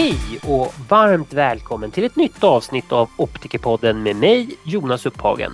Hej 0.00 0.40
och 0.42 0.74
varmt 0.88 1.32
välkommen 1.32 1.90
till 1.90 2.04
ett 2.04 2.16
nytt 2.16 2.44
avsnitt 2.44 2.92
av 2.92 3.10
Optikerpodden 3.16 4.02
med 4.02 4.16
mig, 4.16 4.48
Jonas 4.64 5.06
Upphagen. 5.06 5.52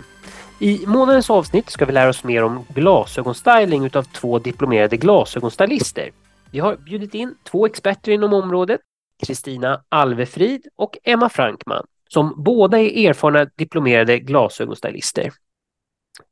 I 0.59 0.87
månadens 0.87 1.31
avsnitt 1.31 1.71
ska 1.71 1.85
vi 1.85 1.93
lära 1.93 2.09
oss 2.09 2.25
mer 2.25 2.43
om 2.43 2.65
glasögonstyling 2.69 3.85
utav 3.85 4.03
två 4.03 4.39
diplomerade 4.39 4.97
glasögonstylister. 4.97 6.11
Vi 6.51 6.59
har 6.59 6.77
bjudit 6.77 7.15
in 7.15 7.35
två 7.45 7.67
experter 7.67 8.13
inom 8.13 8.33
området, 8.33 8.81
Kristina 9.27 9.83
Alvefrid 9.89 10.67
och 10.77 10.99
Emma 11.05 11.29
Frankman, 11.29 11.87
som 12.09 12.35
båda 12.37 12.79
är 12.79 13.09
erfarna 13.09 13.47
diplomerade 13.57 14.19
glasögonstylister. 14.19 15.31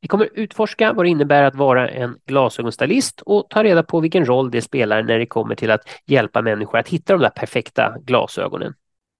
Vi 0.01 0.09
kommer 0.09 0.29
utforska 0.35 0.93
vad 0.93 1.05
det 1.05 1.09
innebär 1.09 1.43
att 1.43 1.55
vara 1.55 1.89
en 1.89 2.19
glasögonstylist 2.27 3.21
och 3.21 3.47
ta 3.51 3.65
reda 3.65 3.83
på 3.83 4.01
vilken 4.01 4.25
roll 4.25 4.51
det 4.51 4.63
spelar 4.63 5.03
när 5.03 5.19
det 5.19 5.27
kommer 5.27 5.55
till 5.55 5.71
att 5.71 5.81
hjälpa 6.07 6.43
människor 6.43 6.79
att 6.79 6.89
hitta 6.89 7.13
de 7.13 7.23
där 7.23 7.31
perfekta 7.31 7.95
glasögonen. 8.05 8.75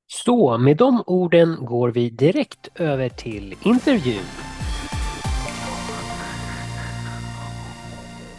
Så 0.07 0.59
med 0.59 0.77
de 0.77 1.03
orden 1.07 1.57
går 1.61 1.89
vi 1.89 2.11
direkt 2.11 2.69
över 2.75 3.09
till 3.09 3.55
intervjun. 3.63 4.25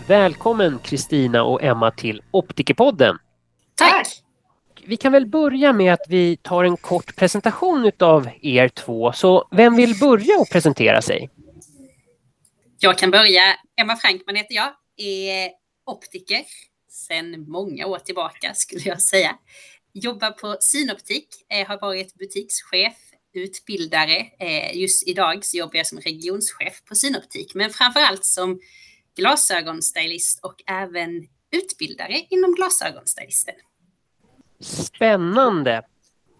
Välkommen 0.07 0.79
Kristina 0.79 1.43
och 1.43 1.63
Emma 1.63 1.91
till 1.91 2.21
Optikerpodden. 2.31 3.17
Tack! 3.75 4.07
Vi 4.87 4.97
kan 4.97 5.11
väl 5.11 5.25
börja 5.25 5.73
med 5.73 5.93
att 5.93 6.05
vi 6.09 6.37
tar 6.37 6.63
en 6.63 6.77
kort 6.77 7.15
presentation 7.15 7.91
av 7.99 8.29
er 8.41 8.67
två. 8.67 9.11
Så 9.11 9.47
vem 9.51 9.75
vill 9.75 9.99
börja 9.99 10.39
och 10.39 10.49
presentera 10.51 11.01
sig? 11.01 11.29
Jag 12.79 12.97
kan 12.97 13.11
börja. 13.11 13.41
Emma 13.81 13.95
Frankman 13.95 14.35
heter 14.35 14.55
jag, 14.55 14.73
är 14.97 15.51
optiker 15.85 16.45
sedan 16.89 17.49
många 17.49 17.85
år 17.85 17.99
tillbaka 17.99 18.53
skulle 18.53 18.81
jag 18.81 19.01
säga. 19.01 19.37
Jobbar 19.93 20.31
på 20.31 20.57
Synoptik, 20.59 21.27
eh, 21.49 21.67
har 21.67 21.81
varit 21.81 22.15
butikschef, 22.15 22.93
utbildare. 23.33 24.17
Eh, 24.39 24.77
just 24.77 25.07
idag 25.07 25.45
så 25.45 25.57
jobbar 25.57 25.75
jag 25.75 25.87
som 25.87 25.99
regionschef 25.99 26.83
på 26.89 26.95
Synoptik, 26.95 27.55
men 27.55 27.69
framför 27.69 27.99
allt 27.99 28.25
som 28.25 28.59
glasögonstylist 29.15 30.39
och 30.43 30.63
även 30.67 31.27
utbildare 31.51 32.25
inom 32.29 32.55
glasögonstylisten. 32.55 33.55
Spännande! 34.59 35.81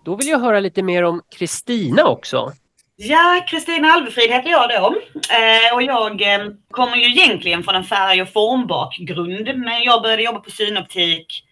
Då 0.05 0.15
vill 0.15 0.27
jag 0.27 0.39
höra 0.39 0.59
lite 0.59 0.83
mer 0.83 1.03
om 1.03 1.21
Kristina 1.29 2.05
också. 2.05 2.53
Ja, 2.97 3.45
Kristina 3.49 3.87
Alvefrid 3.87 4.31
heter 4.31 4.49
jag 4.49 4.69
då. 4.69 4.95
Eh, 5.35 5.75
och 5.75 5.81
jag 5.81 6.21
eh, 6.21 6.47
kommer 6.71 6.95
ju 6.97 7.05
egentligen 7.05 7.63
från 7.63 7.75
en 7.75 7.83
färg 7.83 8.21
och 8.21 8.29
formbakgrund. 8.29 9.59
Men 9.59 9.83
jag 9.83 10.01
började 10.01 10.23
jobba 10.23 10.39
på 10.39 10.51
Synoptik 10.51 11.43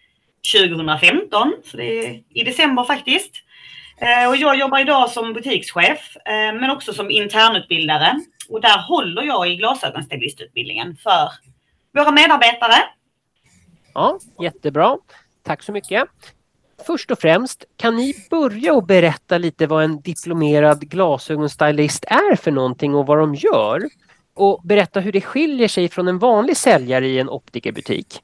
2015, 0.54 1.54
så 1.64 1.76
det 1.76 1.84
är 1.84 2.22
i 2.34 2.44
december 2.44 2.84
faktiskt. 2.84 3.32
Eh, 3.96 4.28
och 4.28 4.36
jag 4.36 4.58
jobbar 4.58 4.78
idag 4.78 5.10
som 5.10 5.32
butikschef, 5.32 6.16
eh, 6.16 6.60
men 6.60 6.70
också 6.70 6.92
som 6.92 7.10
internutbildare. 7.10 8.20
Och 8.48 8.60
där 8.60 8.78
håller 8.78 9.22
jag 9.22 9.48
i 9.48 9.56
glasögonstylistutbildningen 9.56 10.96
för 10.96 11.28
våra 11.94 12.10
medarbetare. 12.10 12.74
Ja, 13.94 14.18
jättebra. 14.42 14.98
Tack 15.42 15.62
så 15.62 15.72
mycket. 15.72 16.04
Först 16.86 17.10
och 17.10 17.18
främst, 17.18 17.64
kan 17.76 17.96
ni 17.96 18.26
börja 18.30 18.74
och 18.74 18.86
berätta 18.86 19.38
lite 19.38 19.66
vad 19.66 19.84
en 19.84 20.00
diplomerad 20.00 20.90
glasögonstylist 20.90 22.04
är 22.04 22.36
för 22.36 22.50
någonting 22.50 22.94
och 22.94 23.06
vad 23.06 23.18
de 23.18 23.34
gör? 23.34 23.88
Och 24.34 24.60
berätta 24.64 25.00
hur 25.00 25.12
det 25.12 25.20
skiljer 25.20 25.68
sig 25.68 25.88
från 25.88 26.08
en 26.08 26.18
vanlig 26.18 26.56
säljare 26.56 27.08
i 27.08 27.18
en 27.18 27.28
optikerbutik. 27.28 28.20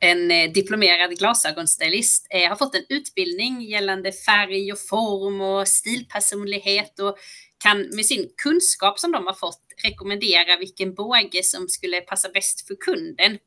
En 0.00 0.30
eh, 0.30 0.52
diplomerad 0.52 1.18
glasögonstylist 1.18 2.26
eh, 2.30 2.48
har 2.48 2.56
fått 2.56 2.74
en 2.74 2.84
utbildning 2.88 3.62
gällande 3.62 4.12
färg 4.12 4.72
och 4.72 4.78
form 4.78 5.40
och 5.40 5.68
stilpersonlighet 5.68 6.98
och 7.00 7.16
kan 7.58 7.78
med 7.78 8.06
sin 8.06 8.28
kunskap 8.42 8.98
som 8.98 9.12
de 9.12 9.26
har 9.26 9.34
fått 9.34 9.62
rekommendera 9.84 10.56
vilken 10.58 10.94
båge 10.94 11.42
som 11.42 11.68
skulle 11.68 12.00
passa 12.00 12.28
bäst 12.28 12.66
för 12.66 12.74
kunden 12.74 13.38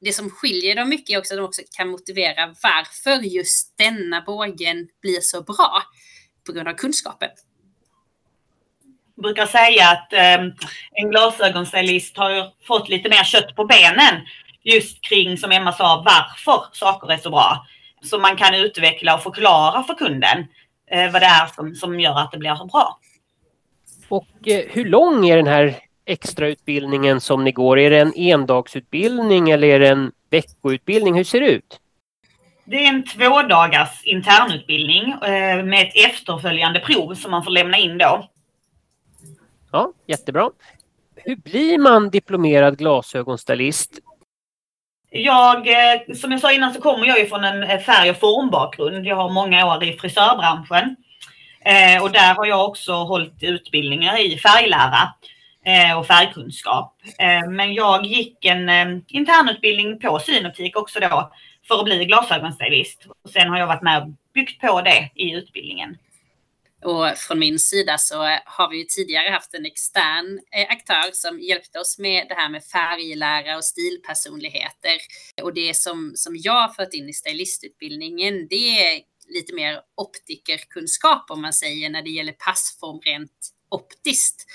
det 0.00 0.12
som 0.12 0.30
skiljer 0.30 0.76
dem 0.76 0.88
mycket 0.88 1.14
är 1.14 1.18
också 1.18 1.34
att 1.34 1.38
de 1.38 1.44
också 1.44 1.62
kan 1.76 1.88
motivera 1.88 2.46
varför 2.62 3.22
just 3.22 3.78
denna 3.78 4.20
bågen 4.20 4.88
blir 5.02 5.20
så 5.20 5.42
bra 5.42 5.82
på 6.46 6.52
grund 6.52 6.68
av 6.68 6.72
kunskapen. 6.72 7.28
Jag 9.16 9.22
brukar 9.22 9.46
säga 9.46 9.88
att 9.88 10.12
eh, 10.12 10.52
en 10.92 11.10
glasögonstylist 11.10 12.16
har 12.16 12.52
fått 12.66 12.88
lite 12.88 13.08
mer 13.08 13.24
kött 13.24 13.56
på 13.56 13.64
benen 13.64 14.26
just 14.62 15.00
kring, 15.00 15.36
som 15.36 15.52
Emma 15.52 15.72
sa, 15.72 16.04
varför 16.06 16.64
saker 16.72 17.12
är 17.12 17.16
så 17.16 17.30
bra. 17.30 17.66
Så 18.02 18.18
man 18.18 18.36
kan 18.36 18.54
utveckla 18.54 19.14
och 19.14 19.22
förklara 19.22 19.82
för 19.82 19.94
kunden 19.94 20.38
eh, 20.90 21.12
vad 21.12 21.22
det 21.22 21.26
är 21.26 21.46
som, 21.54 21.74
som 21.74 22.00
gör 22.00 22.18
att 22.18 22.32
det 22.32 22.38
blir 22.38 22.54
så 22.54 22.64
bra. 22.64 22.98
Och 24.08 24.48
eh, 24.48 24.64
hur 24.68 24.84
lång 24.84 25.28
är 25.28 25.36
den 25.36 25.46
här 25.46 25.85
extrautbildningen 26.06 27.20
som 27.20 27.44
ni 27.44 27.52
går? 27.52 27.78
Är 27.78 27.90
det 27.90 28.00
en 28.00 28.14
endagsutbildning 28.14 29.50
eller 29.50 29.68
är 29.68 29.80
det 29.80 29.88
en 29.88 30.12
veckoutbildning? 30.30 31.14
Hur 31.14 31.24
ser 31.24 31.40
det 31.40 31.50
ut? 31.50 31.80
Det 32.64 32.76
är 32.76 32.88
en 32.88 33.04
tvådagars 33.04 34.04
internutbildning 34.04 35.12
eh, 35.12 35.64
med 35.64 35.86
ett 35.86 36.10
efterföljande 36.10 36.80
prov 36.80 37.14
som 37.14 37.30
man 37.30 37.44
får 37.44 37.50
lämna 37.50 37.78
in 37.78 37.98
då. 37.98 38.30
Ja, 39.72 39.92
jättebra. 40.06 40.50
Hur 41.16 41.36
blir 41.36 41.78
man 41.78 42.10
diplomerad 42.10 42.78
glasögonstylist? 42.78 43.90
Jag, 45.10 45.68
eh, 45.68 46.14
som 46.14 46.32
jag 46.32 46.40
sa 46.40 46.52
innan 46.52 46.74
så 46.74 46.80
kommer 46.80 47.06
jag 47.06 47.18
ju 47.18 47.26
från 47.26 47.44
en 47.44 47.62
eh, 47.62 47.78
färg 47.78 48.10
och 48.10 48.16
formbakgrund. 48.16 49.06
Jag 49.06 49.16
har 49.16 49.30
många 49.30 49.66
år 49.66 49.84
i 49.84 49.92
frisörbranschen. 49.92 50.96
Och 52.02 52.10
där 52.10 52.34
har 52.34 52.46
jag 52.46 52.68
också 52.68 52.92
hållit 52.92 53.42
utbildningar 53.42 54.20
i 54.20 54.38
färglära. 54.38 55.12
Eh, 55.66 55.98
och 55.98 56.06
färgkunskap. 56.06 56.94
Eh, 57.18 57.50
men 57.50 57.74
jag 57.74 58.04
gick 58.04 58.44
en 58.44 58.68
eh, 58.68 59.02
internutbildning 59.08 59.98
på 60.00 60.18
synoptik 60.18 60.76
också 60.76 61.00
då 61.00 61.32
för 61.68 61.78
att 61.78 61.84
bli 61.84 62.04
glasögonstylist. 62.04 63.06
Och 63.24 63.30
sen 63.30 63.48
har 63.48 63.58
jag 63.58 63.66
varit 63.66 63.82
med 63.82 64.02
och 64.02 64.08
byggt 64.34 64.60
på 64.60 64.80
det 64.80 65.10
i 65.14 65.32
utbildningen. 65.32 65.96
Och 66.84 67.18
från 67.18 67.38
min 67.38 67.58
sida 67.58 67.98
så 67.98 68.24
eh, 68.24 68.38
har 68.44 68.70
vi 68.70 68.78
ju 68.78 68.84
tidigare 68.84 69.30
haft 69.30 69.54
en 69.54 69.66
extern 69.66 70.40
eh, 70.52 70.66
aktör 70.70 71.10
som 71.12 71.40
hjälpte 71.40 71.78
oss 71.78 71.98
med 71.98 72.26
det 72.28 72.34
här 72.34 72.48
med 72.48 72.64
färglära 72.64 73.56
och 73.56 73.64
stilpersonligheter. 73.64 74.96
Och 75.42 75.54
det 75.54 75.76
som, 75.76 76.12
som 76.14 76.36
jag 76.36 76.62
har 76.62 76.74
fört 76.74 76.94
in 76.94 77.08
i 77.08 77.12
stylistutbildningen, 77.12 78.46
det 78.50 78.80
är 78.80 79.00
lite 79.28 79.54
mer 79.54 79.80
optikerkunskap 79.96 81.30
om 81.30 81.42
man 81.42 81.52
säger 81.52 81.90
när 81.90 82.02
det 82.02 82.10
gäller 82.10 82.32
passform 82.32 83.00
rent 83.00 83.52
optiskt 83.68 84.46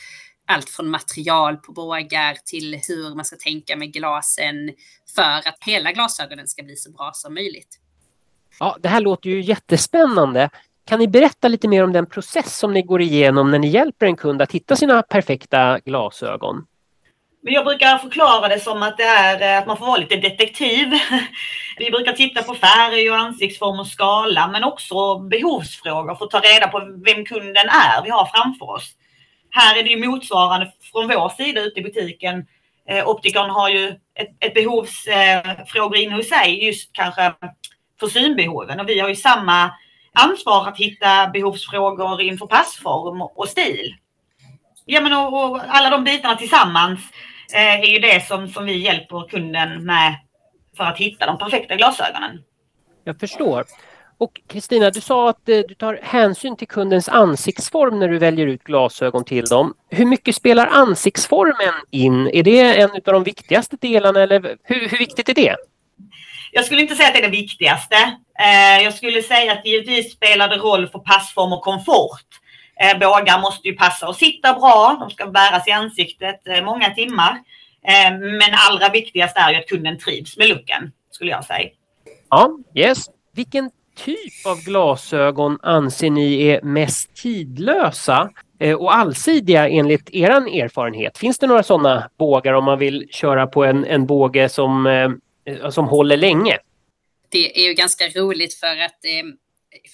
allt 0.48 0.70
från 0.70 0.90
material 0.90 1.58
på 1.58 1.72
bågar 1.72 2.38
till 2.46 2.80
hur 2.88 3.16
man 3.16 3.26
ska 3.26 3.36
tänka 3.36 3.76
med 3.76 3.94
glasen 3.94 4.72
för 5.16 5.48
att 5.50 5.58
hela 5.66 5.92
glasögonen 5.92 6.48
ska 6.48 6.64
bli 6.64 6.76
så 6.76 6.92
bra 6.92 7.12
som 7.14 7.34
möjligt. 7.34 7.80
Ja, 8.60 8.78
det 8.80 8.90
här 8.90 9.02
låter 9.02 9.30
ju 9.30 9.42
jättespännande. 9.42 10.50
Kan 10.86 11.00
ni 11.00 11.08
berätta 11.08 11.48
lite 11.48 11.68
mer 11.68 11.84
om 11.84 11.94
den 11.94 12.06
process 12.06 12.58
som 12.58 12.74
ni 12.74 12.82
går 12.82 13.02
igenom 13.02 13.52
när 13.52 13.60
ni 13.60 13.68
hjälper 13.68 14.06
en 14.06 14.16
kund 14.16 14.42
att 14.42 14.52
hitta 14.52 14.76
sina 14.76 15.02
perfekta 15.02 15.80
glasögon? 15.80 16.66
Jag 17.44 17.66
brukar 17.66 17.98
förklara 17.98 18.48
det 18.48 18.60
som 18.60 18.84
att 18.84 18.98
det 18.98 19.04
är 19.04 19.58
att 19.58 19.68
man 19.68 19.78
får 19.78 19.86
vara 19.86 19.98
lite 19.98 20.16
detektiv. 20.16 20.88
Vi 21.78 21.92
brukar 21.92 22.14
titta 22.14 22.44
på 22.44 22.56
färg 22.56 23.12
och 23.12 23.18
ansiktsform 23.18 23.80
och 23.80 23.88
skala 23.88 24.48
men 24.48 24.64
också 24.64 25.20
behovsfrågor 25.20 26.16
för 26.16 26.26
att 26.26 26.32
ta 26.32 26.40
reda 26.40 26.68
på 26.68 26.80
vem 27.06 27.26
kunden 27.26 27.70
är 27.70 28.04
vi 28.04 28.10
har 28.10 28.26
framför 28.26 28.70
oss. 28.70 28.92
Här 29.52 29.80
är 29.80 29.84
det 29.84 29.90
ju 29.90 30.10
motsvarande 30.10 30.72
från 30.92 31.08
vår 31.08 31.30
sida 31.30 31.62
ute 31.62 31.80
i 31.80 31.84
butiken. 31.84 32.46
Eh, 32.90 33.10
optikern 33.10 33.50
har 33.50 33.70
ju 33.70 33.88
ett, 34.16 34.30
ett 34.40 34.54
behovsfrågor 34.54 35.96
eh, 35.96 36.04
inne 36.04 36.16
hos 36.16 36.30
sig 36.30 36.66
just 36.66 36.94
kanske 36.94 37.34
för 38.00 38.08
synbehoven 38.08 38.80
och 38.80 38.90
vi 38.90 39.00
har 39.00 39.10
ju 39.10 39.16
samma 39.16 39.72
ansvar 40.14 40.68
att 40.68 40.78
hitta 40.78 41.28
behovsfrågor 41.28 42.22
inför 42.22 42.48
passform 42.48 43.22
och 43.22 43.48
stil. 43.48 43.96
Ja, 44.86 45.02
men 45.02 45.14
och, 45.14 45.52
och 45.52 45.62
alla 45.68 45.90
de 45.90 46.04
bitarna 46.04 46.36
tillsammans 46.36 47.00
eh, 47.54 47.80
är 47.80 47.86
ju 47.86 48.00
det 48.00 48.28
som, 48.28 48.48
som 48.48 48.66
vi 48.66 48.78
hjälper 48.78 49.28
kunden 49.28 49.86
med 49.86 50.16
för 50.78 50.84
att 50.84 50.98
hitta 50.98 51.26
de 51.26 51.38
perfekta 51.38 51.76
glasögonen. 51.76 52.44
Jag 53.04 53.20
förstår. 53.20 53.66
Och 54.22 54.42
Kristina, 54.48 54.90
du 54.90 55.02
sa 55.02 55.30
att 55.30 55.50
eh, 55.50 55.60
du 55.68 55.74
tar 55.74 56.00
hänsyn 56.04 56.58
till 56.58 56.68
kundens 56.68 57.10
ansiktsform 57.10 58.00
när 58.00 58.08
du 58.08 58.18
väljer 58.18 58.48
ut 58.48 58.64
glasögon 58.64 59.26
till 59.26 59.46
dem. 59.46 59.74
Hur 59.90 60.06
mycket 60.06 60.36
spelar 60.36 60.68
ansiktsformen 60.68 61.74
in? 61.92 62.28
Är 62.28 62.44
det 62.44 62.82
en 62.82 62.92
av 62.92 63.02
de 63.04 63.24
viktigaste 63.24 63.78
delarna 63.82 64.22
eller 64.22 64.58
hur, 64.64 64.90
hur 64.90 64.98
viktigt 64.98 65.30
är 65.30 65.34
det? 65.34 65.56
Jag 66.52 66.66
skulle 66.66 66.82
inte 66.82 66.96
säga 66.96 67.08
att 67.08 67.14
det 67.14 67.20
är 67.20 67.24
det 67.24 67.38
viktigaste. 67.38 67.96
Eh, 68.40 68.84
jag 68.84 68.94
skulle 68.94 69.22
säga 69.22 69.52
att 69.52 69.66
givetvis 69.66 70.14
spelar 70.14 70.48
det 70.48 70.58
roll 70.58 70.88
för 70.88 71.00
passform 71.00 71.54
och 71.54 71.62
komfort. 71.62 72.28
Eh, 72.82 73.00
bågar 73.00 73.42
måste 73.42 73.68
ju 73.68 73.74
passa 73.74 74.08
och 74.08 74.16
sitta 74.16 74.54
bra. 74.54 74.98
De 75.00 75.10
ska 75.10 75.28
bäras 75.28 75.68
i 75.68 75.72
ansiktet 75.72 76.42
många 76.64 76.90
timmar. 76.90 77.40
Men 78.20 78.52
allra 78.70 78.90
viktigast 78.90 79.38
är 79.38 79.52
ju 79.52 79.58
att 79.58 79.68
kunden 79.68 80.00
trivs 80.00 80.38
med 80.38 80.50
looken, 80.50 80.92
skulle 81.12 81.32
jag 81.32 81.46
säga. 81.46 81.70
Ja, 82.30 82.58
yes. 82.76 83.06
Vilken 83.36 83.72
typ 83.96 84.46
av 84.46 84.64
glasögon 84.64 85.60
anser 85.62 86.10
ni 86.10 86.42
är 86.42 86.62
mest 86.62 87.16
tidlösa 87.16 88.30
eh, 88.60 88.76
och 88.76 88.96
allsidiga 88.96 89.70
enligt 89.70 90.10
er 90.10 90.30
erfarenhet? 90.30 91.18
Finns 91.18 91.40
det 91.40 91.48
några 91.48 91.64
sådana 91.64 92.10
bågar 92.18 92.54
om 92.54 92.66
man 92.66 92.80
vill 92.80 93.08
köra 93.12 93.48
på 93.48 93.64
en, 93.64 93.86
en 93.86 94.06
båge 94.06 94.50
som, 94.50 94.86
eh, 95.46 95.70
som 95.70 95.88
håller 95.88 96.18
länge? 96.18 96.58
Det 97.30 97.60
är 97.60 97.68
ju 97.68 97.74
ganska 97.74 98.10
roligt 98.10 98.54
för 98.54 98.78
att 98.78 99.06
eh, 99.06 99.24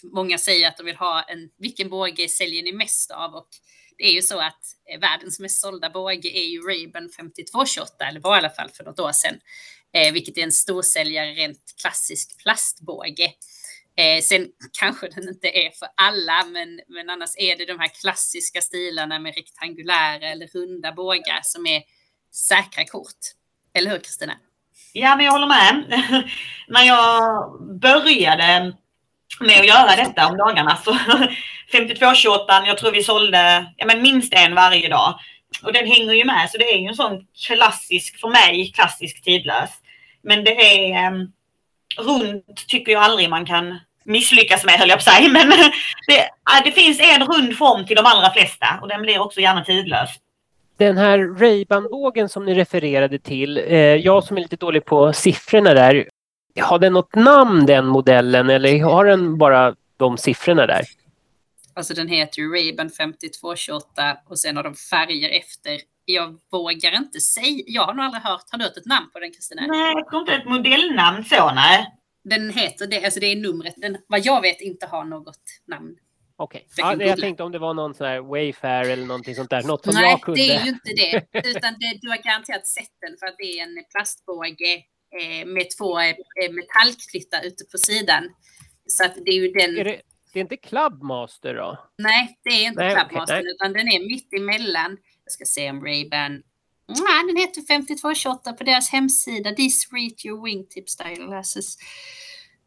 många 0.03 0.37
säger 0.37 0.67
att 0.67 0.77
de 0.77 0.85
vill 0.85 0.95
ha 0.95 1.21
en, 1.21 1.49
vilken 1.57 1.89
båge 1.89 2.27
säljer 2.29 2.63
ni 2.63 2.71
mest 2.71 3.11
av? 3.11 3.35
Och 3.35 3.47
det 3.97 4.03
är 4.03 4.11
ju 4.11 4.21
så 4.21 4.39
att 4.39 4.61
eh, 4.93 4.99
världens 4.99 5.39
mest 5.39 5.61
sålda 5.61 5.89
båge 5.89 6.37
är 6.37 6.45
ju 6.45 6.59
Ray-Ban 6.59 7.09
5228, 7.09 8.05
eller 8.05 8.19
var 8.19 8.35
i 8.35 8.37
alla 8.37 8.49
fall 8.49 8.69
för 8.69 8.83
något 8.83 8.99
år 8.99 9.11
sedan, 9.11 9.39
eh, 9.93 10.13
vilket 10.13 10.37
är 10.37 10.41
en 10.41 10.51
storsäljare 10.51 11.31
rent 11.31 11.73
klassisk 11.81 12.43
plastbåge. 12.43 13.33
Eh, 13.97 14.21
sen 14.21 14.47
kanske 14.79 15.07
den 15.07 15.29
inte 15.29 15.47
är 15.47 15.71
för 15.71 15.87
alla, 15.95 16.45
men, 16.45 16.79
men 16.87 17.09
annars 17.09 17.29
är 17.37 17.55
det 17.57 17.65
de 17.65 17.79
här 17.79 18.01
klassiska 18.01 18.61
stilarna 18.61 19.19
med 19.19 19.35
rektangulära 19.35 20.27
eller 20.29 20.47
runda 20.47 20.91
bågar 20.91 21.39
som 21.43 21.65
är 21.65 21.81
säkra 22.33 22.85
kort. 22.85 23.21
Eller 23.73 23.91
hur 23.91 23.99
Kristina? 23.99 24.33
Ja, 24.93 25.15
men 25.15 25.25
jag 25.25 25.31
håller 25.31 25.47
med. 25.47 25.83
När 26.67 26.83
jag 26.83 27.21
började 27.81 28.73
med 29.39 29.59
att 29.59 29.67
göra 29.67 29.95
detta 29.95 30.27
om 30.27 30.37
dagarna 30.37 30.75
så 30.75 30.93
5228, 31.71 32.63
jag 32.67 32.77
tror 32.77 32.91
vi 32.91 33.03
sålde 33.03 33.73
ja, 33.77 33.85
men 33.85 34.01
minst 34.01 34.33
en 34.33 34.55
varje 34.55 34.89
dag. 34.89 35.19
Och 35.63 35.73
den 35.73 35.87
hänger 35.87 36.13
ju 36.13 36.25
med, 36.25 36.49
så 36.49 36.57
det 36.57 36.73
är 36.73 36.77
ju 36.77 36.87
en 36.87 36.95
sån 36.95 37.27
klassisk, 37.47 38.19
för 38.19 38.27
mig, 38.27 38.71
klassisk 38.75 39.23
tidlös. 39.23 39.69
Men 40.21 40.43
det 40.43 40.51
är 40.51 41.07
ehm, 41.07 41.31
runt 41.97 42.67
tycker 42.67 42.91
jag 42.91 43.03
aldrig 43.03 43.29
man 43.29 43.45
kan 43.45 43.79
misslyckas 44.07 44.65
med 44.65 44.73
höll 44.73 44.89
jag 44.89 44.97
på 44.97 45.09
att 45.09 45.15
säga. 45.15 45.29
Men 45.31 45.49
det, 46.07 46.29
det 46.63 46.71
finns 46.71 46.99
en 46.99 47.27
rund 47.27 47.57
form 47.57 47.85
till 47.85 47.95
de 47.95 48.05
allra 48.05 48.29
flesta 48.31 48.79
och 48.81 48.87
den 48.87 49.01
blir 49.01 49.19
också 49.19 49.39
gärna 49.39 49.63
tidlös. 49.63 50.09
Den 50.77 50.97
här 50.97 51.19
Ray-Ban-bågen 51.19 52.29
som 52.29 52.45
ni 52.45 52.53
refererade 52.53 53.19
till, 53.19 53.57
eh, 53.57 53.77
jag 53.77 54.23
som 54.23 54.37
är 54.37 54.41
lite 54.41 54.55
dålig 54.55 54.85
på 54.85 55.13
siffrorna 55.13 55.73
där, 55.73 56.09
har 56.61 56.79
den 56.79 56.93
något 56.93 57.15
namn 57.15 57.65
den 57.65 57.85
modellen 57.85 58.49
eller 58.49 58.83
har 58.83 59.05
den 59.05 59.37
bara 59.37 59.75
de 59.97 60.17
siffrorna 60.17 60.65
där? 60.65 60.81
Alltså 61.73 61.93
den 61.93 62.07
heter 62.07 62.41
ju 62.41 62.55
Ray-Ban 62.55 62.89
5228 62.89 64.17
och 64.29 64.39
sen 64.39 64.55
har 64.55 64.63
de 64.63 64.75
färger 64.75 65.29
efter. 65.29 65.79
Jag 66.05 66.35
vågar 66.51 66.97
inte 66.97 67.19
säga, 67.19 67.63
jag 67.67 67.83
har 67.83 67.93
nog 67.93 68.05
aldrig 68.05 68.23
hört, 68.23 68.43
har 68.51 68.57
du 68.57 68.63
hört 68.63 68.77
ett 68.77 68.85
namn 68.85 69.09
på 69.13 69.19
den 69.19 69.31
Kristina? 69.31 69.61
Nej, 69.67 69.93
jag 69.95 70.09
tror 70.09 70.21
inte 70.21 70.33
ett 70.33 70.45
modellnamn 70.45 71.23
så 71.23 71.51
nej 71.51 71.96
den 72.29 72.49
heter 72.49 72.87
det, 72.87 73.05
alltså 73.05 73.19
det 73.19 73.27
är 73.27 73.35
numret. 73.35 73.73
Den, 73.77 73.97
vad 74.07 74.25
jag 74.25 74.41
vet 74.41 74.61
inte 74.61 74.85
har 74.85 75.03
något 75.03 75.43
namn. 75.67 75.95
Okej, 76.39 76.67
okay. 76.71 76.97
ja, 76.97 77.05
jag 77.05 77.19
tänkte 77.19 77.43
om 77.43 77.51
det 77.51 77.59
var 77.59 77.73
någon 77.73 77.93
sån 77.95 78.07
här 78.07 78.19
Wayfair 78.19 78.89
eller 78.89 79.05
någonting 79.05 79.35
sånt 79.35 79.49
där. 79.49 79.63
Något 79.63 79.83
som 79.83 79.93
Nej, 79.93 80.09
jag 80.09 80.21
kunde. 80.21 80.41
det 80.41 80.49
är 80.49 80.63
ju 80.63 80.69
inte 80.69 80.93
det. 80.93 81.25
Utan 81.49 81.73
det, 81.79 81.99
du 82.01 82.09
har 82.09 82.23
garanterat 82.23 82.67
sett 82.67 82.95
den 83.01 83.17
för 83.19 83.27
att 83.27 83.35
det 83.37 83.59
är 83.59 83.63
en 83.63 83.83
plastbåge 83.91 84.73
eh, 85.19 85.47
med 85.47 85.65
två 85.77 85.99
eh, 85.99 86.15
metallklyttar 86.51 87.45
ute 87.45 87.63
på 87.71 87.77
sidan. 87.77 88.23
Så 88.87 89.05
att 89.05 89.15
det 89.25 89.31
är 89.31 89.35
ju 89.35 89.51
den. 89.51 89.77
Är 89.77 89.83
det, 89.83 90.01
det 90.33 90.39
är 90.39 90.41
inte 90.41 90.57
Clubmaster 90.57 91.53
då? 91.53 91.89
Nej, 91.97 92.39
det 92.43 92.49
är 92.49 92.65
inte 92.65 92.83
nej, 92.83 92.95
Clubmaster 92.95 93.39
okay, 93.39 93.51
utan 93.51 93.73
den 93.73 93.87
är 93.87 93.99
mitt 93.99 94.33
emellan. 94.33 94.97
Jag 95.23 95.31
ska 95.31 95.45
se 95.45 95.69
om 95.69 95.85
Ray-Ban 95.85 96.41
Nej, 96.87 97.27
den 97.27 97.37
heter 97.37 97.61
5228 97.61 98.53
på 98.53 98.63
deras 98.63 98.89
hemsida. 98.89 99.51
This 99.51 99.93
read 99.93 100.25
your 100.25 100.43
wingtip 100.45 100.89
style 100.89 101.25
glasses. 101.25 101.77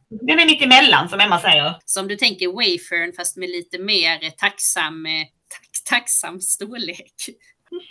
Den 0.08 0.38
är 0.38 0.46
mitt 0.46 0.62
emellan 0.62 1.08
som 1.08 1.20
Emma 1.20 1.40
säger. 1.40 1.74
Som 1.84 2.08
du 2.08 2.16
tänker 2.16 2.48
Wayfern 2.52 3.12
fast 3.12 3.36
med 3.36 3.50
lite 3.50 3.78
mer 3.78 4.30
tacksam, 4.30 5.06
tack, 5.48 5.84
tacksam 5.84 6.40
storlek. 6.40 7.14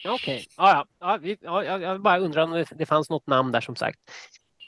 Okej, 0.06 0.12
okay. 0.14 0.46
ja, 0.58 0.86
ja. 1.00 1.20
ja, 1.42 1.80
jag 1.80 2.02
bara 2.02 2.20
undrar 2.20 2.44
om 2.44 2.66
det 2.72 2.86
fanns 2.86 3.10
något 3.10 3.28
namn 3.28 3.52
där 3.52 3.62
som 3.62 3.76
sagt. 3.76 4.00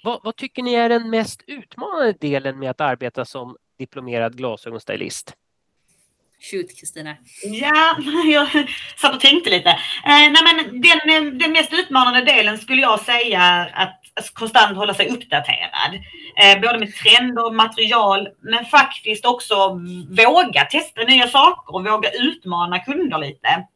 Vad, 0.04 0.20
vad, 0.24 0.36
tycker 0.36 0.64
ni 0.64 0.74
är 0.74 0.90
den 0.90 1.10
mest 1.10 1.44
utmanande 1.48 2.14
delen 2.14 2.60
med 2.60 2.72
att 2.72 2.82
arbeta 2.82 3.26
som 3.26 3.58
diplomerad 3.80 4.38
glasögonstylist? 4.38 5.34
Shoot 6.42 6.80
Kristina. 6.80 7.16
Ja, 7.44 7.98
jag 8.26 8.70
satt 8.98 9.16
och 9.16 9.22
tänkte 9.22 9.50
lite. 9.50 9.70
Eh, 9.70 9.78
nej, 10.06 10.38
men 10.44 10.82
den, 10.82 11.38
den 11.38 11.52
mest 11.52 11.74
utmanande 11.74 12.22
delen 12.22 12.58
skulle 12.58 12.82
jag 12.82 13.00
säga 13.00 13.42
är 13.42 13.72
att 14.16 14.34
konstant 14.34 14.78
hålla 14.78 14.94
sig 14.94 15.10
uppdaterad. 15.10 15.94
Eh, 16.38 16.62
både 16.62 16.80
med 16.80 16.94
trender 16.96 17.46
och 17.46 17.56
material, 17.56 18.28
men 18.42 18.66
faktiskt 18.66 19.26
också 19.26 19.80
våga 20.10 20.66
testa 20.66 21.02
nya 21.02 21.28
saker 21.28 21.76
och 21.76 21.86
våga 21.86 22.10
utmana 22.12 22.80
kunder 22.80 23.18
lite. 23.18 23.68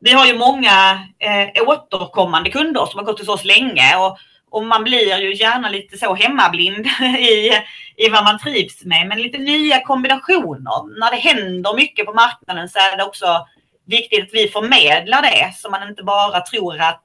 Vi 0.00 0.12
har 0.12 0.26
ju 0.26 0.38
många 0.38 1.06
eh, 1.18 1.68
återkommande 1.68 2.50
kunder 2.50 2.86
som 2.86 2.98
har 2.98 3.04
gått 3.04 3.18
hos 3.18 3.28
oss 3.28 3.44
länge 3.44 3.96
och 3.96 4.18
och 4.50 4.64
man 4.64 4.84
blir 4.84 5.20
ju 5.20 5.34
gärna 5.34 5.68
lite 5.68 5.98
så 5.98 6.14
hemmablind 6.14 6.86
i, 7.18 7.50
i 7.96 8.08
vad 8.08 8.24
man 8.24 8.38
trivs 8.38 8.84
med. 8.84 9.06
Men 9.08 9.22
lite 9.22 9.38
nya 9.38 9.80
kombinationer. 9.80 10.98
När 11.00 11.10
det 11.10 11.16
händer 11.16 11.76
mycket 11.76 12.06
på 12.06 12.12
marknaden 12.12 12.68
så 12.68 12.78
är 12.78 12.96
det 12.96 13.04
också 13.04 13.46
viktigt 13.84 14.22
att 14.22 14.34
vi 14.34 14.48
förmedlar 14.48 15.22
det 15.22 15.54
så 15.56 15.70
man 15.70 15.88
inte 15.88 16.02
bara 16.02 16.40
tror 16.40 16.80
att, 16.80 17.04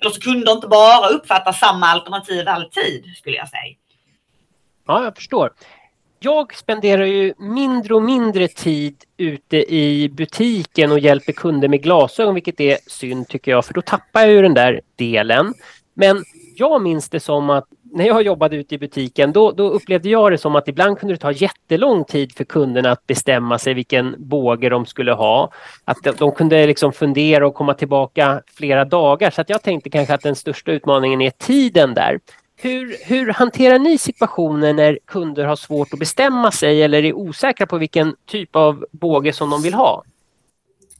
eller 0.00 0.10
så 0.10 0.20
kunder 0.20 0.52
inte 0.52 0.68
bara 0.68 1.08
uppfattar 1.08 1.52
samma 1.52 1.86
alternativ 1.86 2.48
alltid 2.48 3.04
skulle 3.16 3.36
jag 3.36 3.48
säga. 3.48 3.74
Ja, 4.86 5.04
jag 5.04 5.16
förstår. 5.16 5.50
Jag 6.18 6.54
spenderar 6.54 7.04
ju 7.04 7.34
mindre 7.38 7.94
och 7.94 8.02
mindre 8.02 8.48
tid 8.48 9.04
ute 9.16 9.74
i 9.74 10.08
butiken 10.08 10.92
och 10.92 10.98
hjälper 10.98 11.32
kunder 11.32 11.68
med 11.68 11.82
glasögon, 11.82 12.34
vilket 12.34 12.60
är 12.60 12.78
synd 12.86 13.28
tycker 13.28 13.50
jag, 13.50 13.64
för 13.64 13.74
då 13.74 13.82
tappar 13.82 14.20
jag 14.20 14.30
ju 14.30 14.42
den 14.42 14.54
där 14.54 14.80
delen. 14.96 15.54
Men 15.94 16.24
jag 16.56 16.82
minns 16.82 17.08
det 17.08 17.20
som 17.20 17.50
att 17.50 17.64
när 17.92 18.06
jag 18.06 18.22
jobbade 18.22 18.56
ute 18.56 18.74
i 18.74 18.78
butiken 18.78 19.32
då, 19.32 19.52
då, 19.52 19.68
upplevde 19.68 20.08
jag 20.08 20.32
det 20.32 20.38
som 20.38 20.56
att 20.56 20.68
ibland 20.68 20.98
kunde 20.98 21.14
det 21.14 21.18
ta 21.18 21.32
jättelång 21.32 22.04
tid 22.04 22.32
för 22.32 22.44
kunderna 22.44 22.90
att 22.90 23.06
bestämma 23.06 23.58
sig 23.58 23.74
vilken 23.74 24.14
båge 24.18 24.68
de 24.68 24.86
skulle 24.86 25.12
ha. 25.12 25.52
Att 25.84 25.98
de, 26.02 26.12
de 26.18 26.32
kunde 26.32 26.66
liksom 26.66 26.92
fundera 26.92 27.46
och 27.46 27.54
komma 27.54 27.74
tillbaka 27.74 28.42
flera 28.54 28.84
dagar. 28.84 29.30
Så 29.30 29.40
att 29.40 29.48
jag 29.48 29.62
tänkte 29.62 29.90
kanske 29.90 30.14
att 30.14 30.22
den 30.22 30.36
största 30.36 30.72
utmaningen 30.72 31.20
är 31.20 31.30
tiden 31.30 31.94
där. 31.94 32.20
Hur, 32.56 32.96
hur 33.06 33.32
hanterar 33.32 33.78
ni 33.78 33.98
situationer 33.98 34.72
när 34.72 34.98
kunder 35.04 35.44
har 35.44 35.56
svårt 35.56 35.92
att 35.92 35.98
bestämma 35.98 36.50
sig 36.50 36.82
eller 36.82 37.04
är 37.04 37.12
osäkra 37.12 37.66
på 37.66 37.78
vilken 37.78 38.16
typ 38.26 38.56
av 38.56 38.86
båge 38.90 39.32
som 39.32 39.50
de 39.50 39.62
vill 39.62 39.74
ha? 39.74 40.04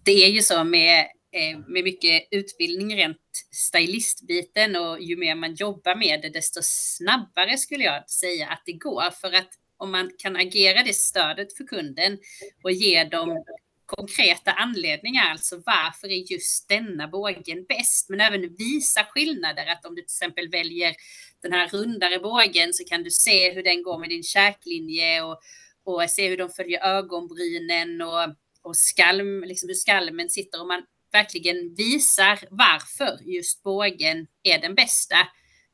Det 0.05 0.25
är 0.25 0.29
ju 0.29 0.41
så 0.43 0.65
med 0.65 1.07
Eh, 1.35 1.59
med 1.59 1.85
mycket 1.85 2.29
utbildning 2.31 2.97
rent 2.97 3.19
stylistbiten 3.51 4.77
och 4.77 5.01
ju 5.01 5.17
mer 5.17 5.35
man 5.35 5.55
jobbar 5.55 5.95
med 5.95 6.23
det 6.23 6.29
desto 6.29 6.61
snabbare 6.63 7.59
skulle 7.59 7.85
jag 7.85 8.11
säga 8.11 8.49
att 8.49 8.63
det 8.67 8.73
går 8.73 9.11
för 9.11 9.33
att 9.33 9.49
om 9.77 9.91
man 9.91 10.11
kan 10.19 10.37
agera 10.37 10.83
det 10.83 10.95
stödet 10.95 11.57
för 11.57 11.65
kunden 11.65 12.19
och 12.63 12.73
ge 12.73 13.05
dem 13.05 13.45
konkreta 13.87 14.53
anledningar, 14.53 15.31
alltså 15.31 15.57
varför 15.67 16.09
är 16.09 16.33
just 16.33 16.69
denna 16.69 17.09
bågen 17.09 17.65
bäst, 17.69 18.09
men 18.09 18.21
även 18.21 18.55
visa 18.55 19.05
skillnader, 19.05 19.67
att 19.67 19.85
om 19.85 19.95
du 19.95 20.03
till 20.03 20.05
exempel 20.05 20.49
väljer 20.49 20.95
den 21.43 21.53
här 21.53 21.69
rundare 21.69 22.19
bågen 22.19 22.73
så 22.73 22.85
kan 22.85 23.03
du 23.03 23.11
se 23.11 23.53
hur 23.53 23.63
den 23.63 23.83
går 23.83 23.99
med 23.99 24.09
din 24.09 24.23
käklinje 24.23 25.23
och, 25.23 25.41
och 25.85 26.11
se 26.11 26.29
hur 26.29 26.37
de 26.37 26.51
följer 26.51 26.81
ögonbrynen 26.85 28.03
och, 28.03 28.35
och 28.63 28.77
skalm, 28.77 29.45
liksom 29.45 29.69
hur 29.69 29.75
skalmen 29.75 30.31
sitter. 30.31 30.61
Och 30.61 30.67
man 30.67 30.83
verkligen 31.13 31.75
visar 31.75 32.39
varför 32.51 33.19
just 33.23 33.63
bågen 33.63 34.27
är 34.43 34.59
den 34.59 34.75
bästa 34.75 35.17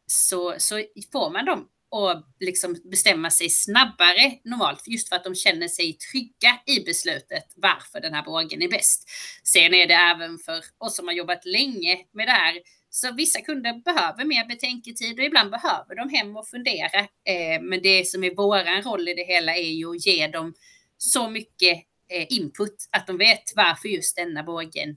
så, 0.06 0.54
så 0.58 0.82
får 1.12 1.30
man 1.30 1.44
dem 1.44 1.68
att 1.90 2.26
liksom 2.40 2.76
bestämma 2.90 3.30
sig 3.30 3.50
snabbare 3.50 4.38
normalt 4.44 4.88
just 4.88 5.08
för 5.08 5.16
att 5.16 5.24
de 5.24 5.34
känner 5.34 5.68
sig 5.68 5.92
trygga 5.92 6.60
i 6.66 6.84
beslutet 6.84 7.44
varför 7.56 8.00
den 8.00 8.14
här 8.14 8.22
bågen 8.22 8.62
är 8.62 8.68
bäst. 8.68 9.10
Sen 9.44 9.74
är 9.74 9.86
det 9.86 9.94
även 9.94 10.38
för 10.38 10.64
oss 10.78 10.96
som 10.96 11.06
har 11.06 11.14
jobbat 11.14 11.44
länge 11.44 11.98
med 12.12 12.28
det 12.28 12.32
här 12.32 12.54
så 12.90 13.12
vissa 13.12 13.40
kunder 13.40 13.72
behöver 13.84 14.24
mer 14.24 14.44
betänketid 14.44 15.18
och 15.18 15.24
ibland 15.24 15.50
behöver 15.50 15.94
de 15.96 16.08
hem 16.08 16.36
och 16.36 16.48
fundera. 16.48 17.00
Eh, 17.00 17.62
men 17.62 17.82
det 17.82 18.06
som 18.08 18.24
är 18.24 18.34
våran 18.34 18.82
roll 18.82 19.08
i 19.08 19.14
det 19.14 19.24
hela 19.24 19.56
är 19.56 19.72
ju 19.72 19.90
att 19.90 20.06
ge 20.06 20.26
dem 20.26 20.54
så 20.98 21.30
mycket 21.30 21.78
eh, 22.08 22.26
input 22.28 22.88
att 22.90 23.06
de 23.06 23.18
vet 23.18 23.42
varför 23.56 23.88
just 23.88 24.16
denna 24.16 24.42
bågen 24.42 24.96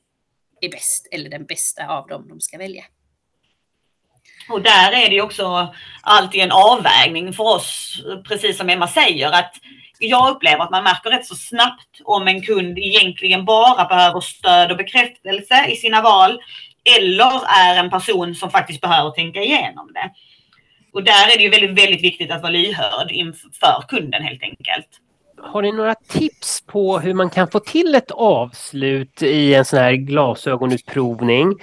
är 0.62 0.72
bäst 0.72 1.08
eller 1.12 1.30
den 1.30 1.46
bästa 1.46 1.88
av 1.88 2.08
dem 2.08 2.28
de 2.28 2.40
ska 2.40 2.58
välja. 2.58 2.84
Och 4.50 4.62
där 4.62 4.92
är 4.92 5.10
det 5.10 5.22
också 5.22 5.76
alltid 6.02 6.42
en 6.42 6.52
avvägning 6.52 7.34
för 7.34 7.44
oss, 7.44 8.02
precis 8.28 8.58
som 8.58 8.70
Emma 8.70 8.88
säger, 8.88 9.32
att 9.32 9.54
jag 10.00 10.30
upplever 10.30 10.64
att 10.64 10.72
man 10.72 10.84
märker 10.84 11.10
rätt 11.10 11.26
så 11.26 11.36
snabbt 11.36 12.02
om 12.04 12.28
en 12.28 12.42
kund 12.42 12.78
egentligen 12.78 13.46
bara 13.46 13.86
behöver 13.86 14.20
stöd 14.20 14.72
och 14.72 14.78
bekräftelse 14.78 15.66
i 15.66 15.76
sina 15.76 16.02
val 16.02 16.40
eller 16.98 17.42
är 17.48 17.76
en 17.76 17.90
person 17.90 18.36
som 18.36 18.52
faktiskt 18.52 18.82
behöver 18.82 19.12
tänka 19.12 19.42
igenom 19.42 19.94
det. 19.94 20.12
Och 20.94 21.04
där 21.04 21.34
är 21.34 21.38
det 21.38 21.44
ju 21.44 21.50
väldigt, 21.50 21.84
väldigt 21.84 22.04
viktigt 22.04 22.32
att 22.32 22.42
vara 22.42 22.52
lyhörd 22.52 23.12
inför 23.12 23.88
kunden 23.88 24.24
helt 24.24 24.44
enkelt 24.44 24.88
har 25.44 25.62
ni 25.62 25.72
några 25.72 25.96
tips 25.96 26.62
på 26.62 27.00
hur 27.00 27.14
man 27.14 27.30
kan 27.30 27.48
få 27.48 27.60
till 27.60 27.96
ett 27.96 28.12
avslut 28.12 29.24
i 29.24 29.54
en 29.54 29.66
sån 29.66 29.80
här 29.80 29.94
glasögonutprovning? 29.94 31.56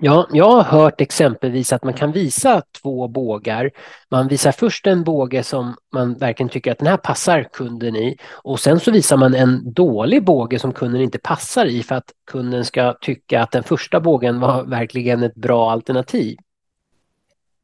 Ja, 0.00 0.28
jag 0.32 0.50
har 0.50 0.62
hört 0.62 1.00
exempelvis 1.00 1.72
att 1.72 1.84
man 1.84 1.94
kan 1.94 2.12
visa 2.12 2.62
två 2.82 3.08
bågar. 3.08 3.70
Man 4.08 4.28
visar 4.28 4.52
först 4.52 4.86
en 4.86 5.04
båge 5.04 5.42
som 5.42 5.74
man 5.92 6.14
verkligen 6.14 6.50
tycker 6.50 6.72
att 6.72 6.78
den 6.78 6.88
här 6.88 6.96
passar 6.96 7.48
kunden 7.52 7.96
i 7.96 8.16
och 8.32 8.60
sen 8.60 8.80
så 8.80 8.90
visar 8.90 9.16
man 9.16 9.34
en 9.34 9.72
dålig 9.72 10.24
båge 10.24 10.58
som 10.58 10.72
kunden 10.72 11.02
inte 11.02 11.18
passar 11.18 11.66
i 11.66 11.82
för 11.82 11.94
att 11.94 12.12
kunden 12.26 12.64
ska 12.64 12.92
tycka 13.00 13.42
att 13.42 13.50
den 13.50 13.62
första 13.62 14.00
bågen 14.00 14.40
var 14.40 14.64
verkligen 14.64 15.22
ett 15.22 15.34
bra 15.34 15.70
alternativ. 15.70 16.36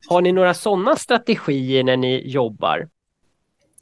Har 0.09 0.21
ni 0.21 0.33
några 0.33 0.55
sådana 0.55 0.97
strategier 0.97 1.85
när 1.85 1.97
ni 1.97 2.29
jobbar? 2.29 2.89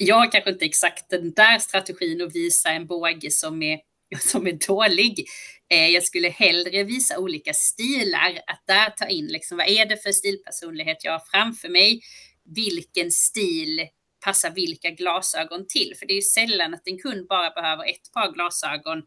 Jag 0.06 0.16
har 0.16 0.32
kanske 0.32 0.50
inte 0.50 0.64
exakt 0.64 1.10
den 1.10 1.32
där 1.32 1.58
strategin 1.58 2.22
att 2.22 2.34
visa 2.34 2.70
en 2.70 2.86
båge 2.86 3.30
som 3.30 3.62
är, 3.62 3.78
som 4.20 4.46
är 4.46 4.66
dålig. 4.66 5.26
Eh, 5.70 5.88
jag 5.88 6.02
skulle 6.02 6.28
hellre 6.28 6.84
visa 6.84 7.18
olika 7.18 7.54
stilar, 7.54 8.40
att 8.46 8.62
där 8.66 8.90
ta 8.90 9.06
in 9.06 9.26
liksom, 9.26 9.56
vad 9.56 9.68
är 9.68 9.86
det 9.86 9.96
för 9.96 10.12
stilpersonlighet 10.12 11.04
jag 11.04 11.12
har 11.12 11.22
framför 11.30 11.68
mig? 11.68 12.00
Vilken 12.54 13.10
stil 13.10 13.88
passar 14.24 14.50
vilka 14.50 14.90
glasögon 14.90 15.66
till? 15.68 15.94
För 15.98 16.06
det 16.06 16.12
är 16.12 16.16
ju 16.16 16.22
sällan 16.22 16.74
att 16.74 16.88
en 16.88 16.98
kund 16.98 17.26
bara 17.28 17.50
behöver 17.50 17.84
ett 17.84 18.12
par 18.14 18.32
glasögon. 18.32 19.02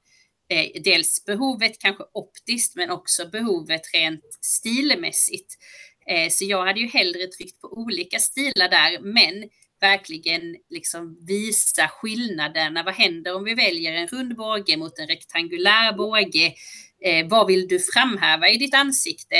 Eh, 0.49 0.81
dels 0.83 1.25
behovet 1.25 1.79
kanske 1.79 2.03
optiskt, 2.13 2.75
men 2.75 2.89
också 2.89 3.29
behovet 3.29 3.81
rent 3.93 4.23
stilmässigt. 4.41 5.57
Eh, 6.09 6.29
så 6.29 6.45
jag 6.45 6.65
hade 6.65 6.79
ju 6.79 6.87
hellre 6.87 7.27
tryckt 7.27 7.61
på 7.61 7.67
olika 7.67 8.19
stilar 8.19 8.69
där, 8.69 8.99
men 8.99 9.49
verkligen 9.81 10.55
liksom 10.69 11.25
visa 11.27 11.87
skillnaderna. 11.87 12.83
Vad 12.83 12.93
händer 12.93 13.35
om 13.35 13.43
vi 13.43 13.53
väljer 13.53 13.93
en 13.93 14.07
rund 14.07 14.35
båge 14.35 14.77
mot 14.77 14.99
en 14.99 15.07
rektangulär 15.07 15.93
båge? 15.93 16.53
Eh, 17.05 17.27
vad 17.27 17.47
vill 17.47 17.67
du 17.67 17.79
framhäva 17.79 18.49
i 18.49 18.57
ditt 18.57 18.73
ansikte? 18.73 19.35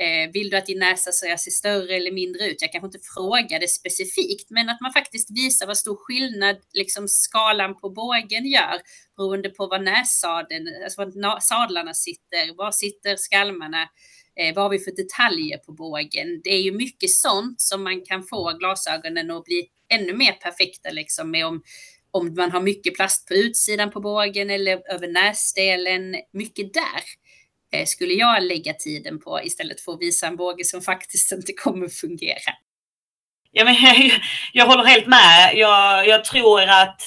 Eh, 0.00 0.30
vill 0.32 0.50
du 0.50 0.56
att 0.56 0.66
din 0.66 0.78
näsa 0.78 1.12
ska 1.12 1.36
se 1.38 1.50
större 1.50 1.96
eller 1.96 2.12
mindre 2.12 2.46
ut? 2.46 2.62
Jag 2.62 2.72
kanske 2.72 2.86
inte 2.86 3.08
frågade 3.14 3.68
specifikt, 3.68 4.50
men 4.50 4.68
att 4.68 4.80
man 4.80 4.92
faktiskt 4.92 5.30
visar 5.30 5.66
vad 5.66 5.78
stor 5.78 5.96
skillnad 5.96 6.56
liksom 6.72 7.08
skalan 7.08 7.80
på 7.80 7.90
bågen 7.90 8.46
gör 8.46 8.80
beroende 9.16 9.50
på 9.50 9.66
var 9.66 9.78
nässadeln, 9.78 10.68
alltså 10.84 11.04
var 11.04 11.40
sadlarna 11.40 11.94
sitter, 11.94 12.56
var 12.56 12.70
sitter 12.72 13.16
skalmarna? 13.16 13.88
Eh, 14.38 14.54
vad 14.54 14.64
har 14.64 14.70
vi 14.70 14.78
för 14.78 14.90
detaljer 14.90 15.58
på 15.58 15.72
bågen? 15.72 16.40
Det 16.44 16.50
är 16.50 16.62
ju 16.62 16.72
mycket 16.72 17.10
sånt 17.10 17.60
som 17.60 17.84
man 17.84 18.04
kan 18.04 18.22
få 18.22 18.52
glasögonen 18.52 19.30
att 19.30 19.44
bli 19.44 19.68
ännu 19.88 20.12
mer 20.12 20.32
perfekta 20.32 20.90
liksom 20.90 21.30
med 21.30 21.46
om, 21.46 21.62
om 22.10 22.34
man 22.34 22.50
har 22.50 22.60
mycket 22.60 22.94
plast 22.94 23.28
på 23.28 23.34
utsidan 23.34 23.90
på 23.90 24.00
bågen 24.00 24.50
eller 24.50 24.92
över 24.94 25.08
näsdelen. 25.08 26.16
Mycket 26.32 26.74
där 26.74 27.02
eh, 27.72 27.86
skulle 27.86 28.14
jag 28.14 28.42
lägga 28.42 28.72
tiden 28.72 29.20
på 29.20 29.40
istället 29.42 29.80
för 29.80 29.92
att 29.92 30.00
visa 30.00 30.26
en 30.26 30.36
båge 30.36 30.64
som 30.64 30.82
faktiskt 30.82 31.32
inte 31.32 31.52
kommer 31.52 31.88
fungera. 31.88 32.52
Ja, 33.52 33.64
men 33.64 33.74
jag, 33.82 34.20
jag 34.52 34.66
håller 34.66 34.84
helt 34.84 35.06
med. 35.06 35.52
Jag, 35.54 36.08
jag 36.08 36.24
tror 36.24 36.62
att 36.62 37.00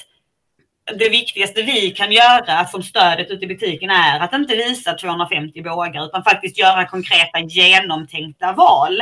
det 0.85 1.09
viktigaste 1.09 1.61
vi 1.61 1.91
kan 1.91 2.11
göra 2.11 2.65
från 2.65 2.83
stödet 2.83 3.31
ute 3.31 3.45
i 3.45 3.47
butiken 3.47 3.89
är 3.89 4.19
att 4.19 4.33
inte 4.33 4.55
visa 4.55 4.93
250 4.93 5.61
bågar 5.61 6.05
utan 6.05 6.23
faktiskt 6.23 6.57
göra 6.57 6.87
konkreta 6.87 7.39
genomtänkta 7.39 8.53
val. 8.53 9.01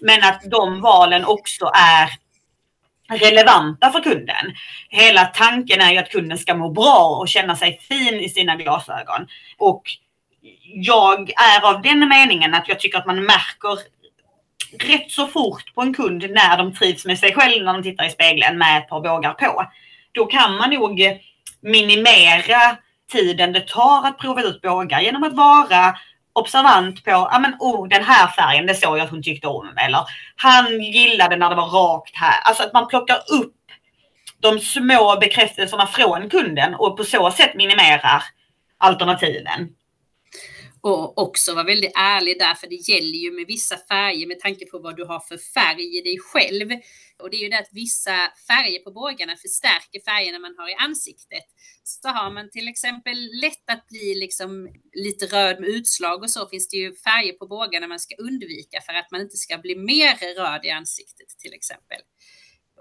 Men 0.00 0.24
att 0.24 0.42
de 0.50 0.80
valen 0.80 1.24
också 1.24 1.70
är 1.74 2.10
relevanta 3.18 3.90
för 3.90 4.00
kunden. 4.00 4.54
Hela 4.88 5.24
tanken 5.24 5.80
är 5.80 5.92
ju 5.92 5.98
att 5.98 6.10
kunden 6.10 6.38
ska 6.38 6.54
må 6.54 6.70
bra 6.70 7.16
och 7.20 7.28
känna 7.28 7.56
sig 7.56 7.80
fin 7.88 8.20
i 8.20 8.28
sina 8.28 8.56
glasögon. 8.56 9.26
Och 9.58 9.82
jag 10.64 11.30
är 11.30 11.74
av 11.74 11.82
den 11.82 12.08
meningen 12.08 12.54
att 12.54 12.68
jag 12.68 12.80
tycker 12.80 12.98
att 12.98 13.06
man 13.06 13.24
märker 13.24 13.78
rätt 14.78 15.10
så 15.10 15.26
fort 15.26 15.74
på 15.74 15.82
en 15.82 15.94
kund 15.94 16.30
när 16.30 16.56
de 16.56 16.74
trivs 16.74 17.04
med 17.04 17.18
sig 17.18 17.34
själv 17.34 17.64
när 17.64 17.72
de 17.72 17.82
tittar 17.82 18.06
i 18.06 18.10
spegeln 18.10 18.58
med 18.58 18.78
ett 18.78 18.88
par 18.88 19.00
bågar 19.00 19.32
på 19.32 19.66
då 20.12 20.26
kan 20.26 20.56
man 20.56 20.70
nog 20.70 21.00
eh, 21.00 21.16
minimera 21.62 22.76
tiden 23.12 23.52
det 23.52 23.68
tar 23.68 24.06
att 24.06 24.18
prova 24.18 24.42
ut 24.42 24.62
bågar 24.62 25.00
genom 25.00 25.22
att 25.22 25.32
vara 25.32 25.94
observant 26.32 27.04
på, 27.04 27.10
ja 27.10 27.38
men 27.38 27.54
oh, 27.58 27.88
den 27.88 28.04
här 28.04 28.28
färgen, 28.28 28.66
det 28.66 28.74
såg 28.74 28.98
jag 28.98 29.04
att 29.04 29.10
hon 29.10 29.22
tyckte 29.22 29.46
om. 29.46 29.68
Eller 29.76 30.00
han 30.36 30.82
gillade 30.82 31.36
när 31.36 31.50
det 31.50 31.56
var 31.56 31.68
rakt 31.68 32.16
här. 32.16 32.40
Alltså 32.44 32.62
att 32.62 32.72
man 32.72 32.88
plockar 32.88 33.16
upp 33.16 33.54
de 34.40 34.58
små 34.58 35.16
bekräftelserna 35.20 35.86
från 35.86 36.30
kunden 36.30 36.74
och 36.74 36.96
på 36.96 37.04
så 37.04 37.30
sätt 37.30 37.54
minimerar 37.54 38.22
alternativen. 38.78 39.68
Och 40.82 41.18
också 41.18 41.54
vara 41.54 41.64
väldigt 41.64 41.92
ärlig 41.94 42.38
där, 42.38 42.54
för 42.54 42.66
det 42.66 42.88
gäller 42.90 43.18
ju 43.18 43.32
med 43.32 43.46
vissa 43.46 43.76
färger 43.76 44.26
med 44.26 44.40
tanke 44.40 44.66
på 44.66 44.78
vad 44.78 44.96
du 44.96 45.04
har 45.04 45.20
för 45.20 45.38
färg 45.38 45.98
i 45.98 46.00
dig 46.00 46.18
själv. 46.18 46.68
Och 47.22 47.30
det 47.30 47.36
är 47.36 47.42
ju 47.42 47.48
det 47.48 47.58
att 47.58 47.72
vissa 47.72 48.32
färger 48.48 48.78
på 48.78 48.90
bågarna 48.92 49.36
förstärker 49.36 50.00
färgerna 50.04 50.38
man 50.38 50.54
har 50.58 50.68
i 50.70 50.74
ansiktet. 50.74 51.44
Så 51.84 52.08
har 52.08 52.30
man 52.30 52.50
till 52.50 52.68
exempel 52.68 53.18
lätt 53.42 53.70
att 53.70 53.88
bli 53.88 54.14
liksom 54.14 54.68
lite 54.92 55.26
röd 55.26 55.60
med 55.60 55.68
utslag 55.68 56.22
och 56.22 56.30
så 56.30 56.48
finns 56.48 56.68
det 56.68 56.76
ju 56.76 56.94
färger 56.94 57.32
på 57.32 57.46
bågarna 57.46 57.86
man 57.86 58.00
ska 58.00 58.14
undvika 58.14 58.80
för 58.80 58.92
att 58.92 59.10
man 59.10 59.20
inte 59.20 59.36
ska 59.36 59.58
bli 59.58 59.76
mer 59.76 60.34
röd 60.34 60.64
i 60.64 60.70
ansiktet 60.70 61.28
till 61.38 61.54
exempel. 61.54 62.00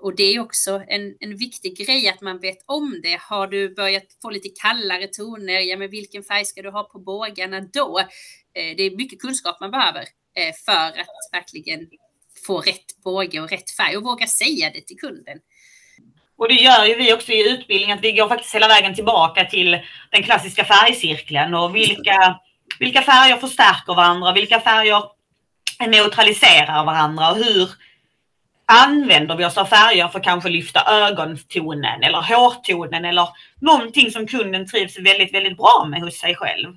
Och 0.01 0.15
det 0.15 0.23
är 0.23 0.39
också 0.39 0.81
en, 0.87 1.15
en 1.19 1.37
viktig 1.37 1.77
grej 1.77 2.09
att 2.09 2.21
man 2.21 2.39
vet 2.39 2.57
om 2.65 2.99
det. 3.03 3.19
Har 3.21 3.47
du 3.47 3.75
börjat 3.75 4.03
få 4.21 4.29
lite 4.29 4.49
kallare 4.61 5.07
toner, 5.07 5.59
ja 5.59 5.77
men 5.77 5.89
vilken 5.89 6.23
färg 6.23 6.45
ska 6.45 6.61
du 6.61 6.69
ha 6.69 6.83
på 6.83 6.99
bågarna 6.99 7.61
då? 7.73 7.99
Eh, 7.99 8.75
det 8.77 8.83
är 8.83 8.97
mycket 8.97 9.19
kunskap 9.19 9.57
man 9.59 9.71
behöver 9.71 10.01
eh, 10.01 10.55
för 10.65 10.99
att 10.99 11.29
verkligen 11.31 11.89
få 12.47 12.61
rätt 12.61 13.03
båge 13.03 13.41
och 13.41 13.49
rätt 13.49 13.71
färg 13.71 13.97
och 13.97 14.03
våga 14.03 14.27
säga 14.27 14.71
det 14.73 14.81
till 14.81 14.97
kunden. 14.97 15.39
Och 16.37 16.47
det 16.47 16.53
gör 16.55 16.85
ju 16.85 16.95
vi 16.95 17.13
också 17.13 17.31
i 17.31 17.49
utbildningen, 17.49 17.97
att 17.97 18.03
vi 18.03 18.11
går 18.11 18.27
faktiskt 18.27 18.55
hela 18.55 18.67
vägen 18.67 18.95
tillbaka 18.95 19.45
till 19.45 19.79
den 20.11 20.23
klassiska 20.23 20.65
färgcirkeln 20.65 21.53
och 21.53 21.75
vilka, 21.75 22.39
vilka 22.79 23.01
färger 23.01 23.37
förstärker 23.37 23.95
varandra, 23.95 24.33
vilka 24.33 24.59
färger 24.59 25.03
neutraliserar 25.87 26.85
varandra 26.85 27.31
och 27.31 27.37
hur 27.37 27.69
använder 28.71 29.35
vi 29.35 29.45
oss 29.45 29.57
av 29.57 29.65
färger 29.65 30.07
för 30.07 30.19
att 30.19 30.25
kanske 30.25 30.49
lyfta 30.49 30.83
ögontonen 30.87 32.03
eller 32.03 32.21
hårtonen 32.21 33.05
eller 33.05 33.27
någonting 33.61 34.11
som 34.11 34.27
kunden 34.27 34.67
trivs 34.67 34.97
väldigt, 34.99 35.33
väldigt 35.33 35.57
bra 35.57 35.87
med 35.89 36.01
hos 36.01 36.19
sig 36.19 36.35
själv. 36.35 36.75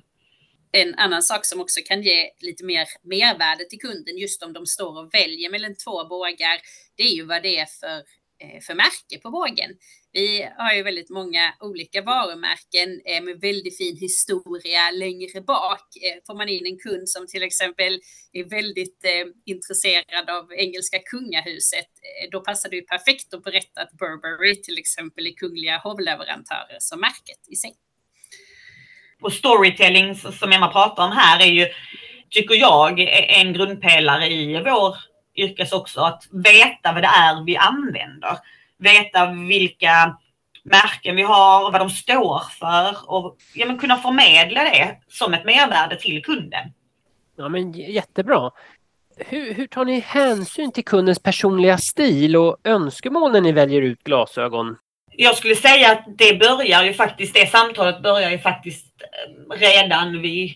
En 0.71 0.95
annan 0.95 1.23
sak 1.23 1.45
som 1.45 1.61
också 1.61 1.79
kan 1.85 2.01
ge 2.01 2.29
lite 2.39 2.65
mer 2.65 2.87
mervärde 3.03 3.65
till 3.69 3.79
kunden 3.79 4.17
just 4.17 4.43
om 4.43 4.53
de 4.53 4.65
står 4.65 4.99
och 4.99 5.13
väljer 5.13 5.49
mellan 5.49 5.75
två 5.75 6.05
bågar, 6.05 6.57
det 6.95 7.03
är 7.03 7.15
ju 7.15 7.25
vad 7.25 7.43
det 7.43 7.59
är 7.59 7.65
för, 7.65 7.97
eh, 8.43 8.61
för 8.61 8.73
märke 8.73 9.19
på 9.21 9.31
bågen. 9.31 9.69
Vi 10.15 10.49
har 10.57 10.73
ju 10.73 10.83
väldigt 10.83 11.09
många 11.09 11.53
olika 11.59 12.01
varumärken 12.01 13.01
eh, 13.05 13.23
med 13.23 13.41
väldigt 13.41 13.77
fin 13.77 13.97
historia 13.97 14.91
längre 14.91 15.41
bak. 15.41 15.87
Eh, 16.05 16.17
får 16.27 16.35
man 16.35 16.49
in 16.49 16.65
en 16.65 16.79
kund 16.79 17.09
som 17.09 17.27
till 17.27 17.43
exempel 17.43 17.99
är 18.33 18.43
väldigt 18.43 19.05
eh, 19.05 19.25
intresserad 19.45 20.29
av 20.29 20.53
engelska 20.53 20.99
kungahuset, 20.99 21.91
eh, 22.07 22.29
då 22.31 22.39
passar 22.39 22.69
det 22.69 22.75
ju 22.75 22.81
perfekt 22.81 23.33
att 23.33 23.43
berätta 23.43 23.81
att 23.81 23.91
Burberry 23.91 24.61
till 24.61 24.77
exempel 24.77 25.27
är 25.27 25.31
kungliga 25.31 25.77
hovleverantörer 25.77 26.77
som 26.79 26.99
märket 26.99 27.41
i 27.51 27.55
sig. 27.55 27.73
Och 29.21 29.33
storytelling 29.33 30.15
som 30.15 30.51
Emma 30.51 30.67
pratar 30.71 31.05
om 31.05 31.11
här 31.11 31.41
är 31.41 31.51
ju, 31.51 31.67
tycker 32.29 32.55
jag, 32.55 32.99
e-, 32.99 33.39
en 33.39 33.53
grundpelare 33.53 34.27
i 34.27 34.61
vår 34.65 34.95
yrkes 35.35 35.71
också. 35.71 36.01
Att 36.01 36.23
veta 36.31 36.93
vad 36.93 37.03
det 37.03 37.13
är 37.27 37.45
vi 37.45 37.57
använder 37.57 38.37
veta 38.83 39.31
vilka 39.31 40.17
märken 40.63 41.15
vi 41.15 41.21
har, 41.21 41.71
vad 41.71 41.81
de 41.81 41.89
står 41.89 42.41
för 42.59 43.11
och 43.11 43.37
ja, 43.53 43.65
men 43.65 43.77
kunna 43.77 43.97
förmedla 43.97 44.63
det 44.63 44.97
som 45.07 45.33
ett 45.33 45.45
mervärde 45.45 45.95
till 45.95 46.23
kunden. 46.23 46.73
Ja, 47.37 47.49
men 47.49 47.71
jättebra. 47.71 48.51
Hur, 49.17 49.53
hur 49.53 49.67
tar 49.67 49.85
ni 49.85 49.99
hänsyn 49.99 50.71
till 50.71 50.85
kundens 50.85 51.19
personliga 51.19 51.77
stil 51.77 52.35
och 52.35 52.57
önskemål 52.63 53.31
när 53.31 53.41
ni 53.41 53.51
väljer 53.51 53.81
ut 53.81 54.03
glasögon? 54.03 54.77
Jag 55.15 55.37
skulle 55.37 55.55
säga 55.55 55.91
att 55.91 56.05
det 56.17 56.39
börjar 56.39 56.83
ju 56.83 56.93
faktiskt, 56.93 57.33
det 57.33 57.51
samtalet 57.51 58.03
börjar 58.03 58.31
ju 58.31 58.39
faktiskt 58.39 58.85
eh, 59.01 59.57
redan 59.57 60.21
vid, 60.21 60.55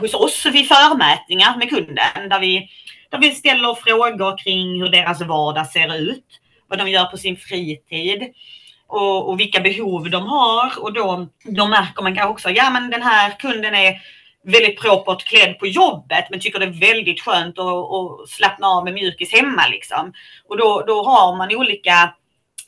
hos 0.00 0.14
oss 0.14 0.46
vid 0.46 0.68
förmätningar 0.68 1.58
med 1.58 1.70
kunden 1.70 2.28
där 2.30 2.40
vi, 2.40 2.68
där 3.10 3.18
vi 3.18 3.30
ställer 3.30 3.74
frågor 3.74 4.38
kring 4.38 4.82
hur 4.82 4.88
deras 4.88 5.20
vardag 5.20 5.66
ser 5.66 5.96
ut 5.96 6.40
vad 6.68 6.78
de 6.78 6.88
gör 6.88 7.04
på 7.04 7.16
sin 7.16 7.36
fritid 7.36 8.32
och, 8.86 9.28
och 9.28 9.40
vilka 9.40 9.60
behov 9.60 10.10
de 10.10 10.26
har. 10.26 10.72
Och 10.82 10.92
då, 10.92 11.28
då 11.44 11.66
märker 11.66 12.02
man 12.02 12.14
kanske 12.14 12.32
också, 12.32 12.50
ja 12.50 12.70
men 12.70 12.90
den 12.90 13.02
här 13.02 13.38
kunden 13.38 13.74
är 13.74 14.00
väldigt 14.44 14.80
propert 14.80 15.24
klädd 15.24 15.58
på 15.58 15.66
jobbet 15.66 16.24
men 16.30 16.40
tycker 16.40 16.58
det 16.58 16.66
är 16.66 16.94
väldigt 16.94 17.20
skönt 17.20 17.58
att, 17.58 17.66
att 17.66 18.28
slappna 18.28 18.66
av 18.66 18.84
med 18.84 18.94
mjukis 18.94 19.32
hemma. 19.32 19.66
Liksom. 19.66 20.12
Och 20.48 20.56
då, 20.56 20.84
då 20.86 21.02
har 21.04 21.36
man 21.36 21.56
olika 21.56 22.14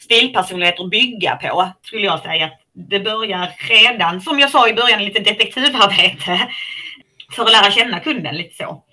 stilpersonligheter 0.01 0.85
att 0.85 0.91
bygga 0.91 1.37
på, 1.37 1.69
skulle 1.83 2.07
jag 2.07 2.21
säga. 2.21 2.51
Det 2.73 3.01
börjar 3.01 3.51
redan, 3.69 4.21
som 4.21 4.39
jag 4.39 4.51
sa 4.51 4.69
i 4.69 4.75
början, 4.75 5.05
lite 5.05 5.21
detektivarbete 5.21 6.49
för 7.33 7.43
att 7.43 7.53
lära 7.53 7.71
känna 7.71 8.01
kunden 8.01 8.37
lite 8.37 8.57
så. 8.57 8.85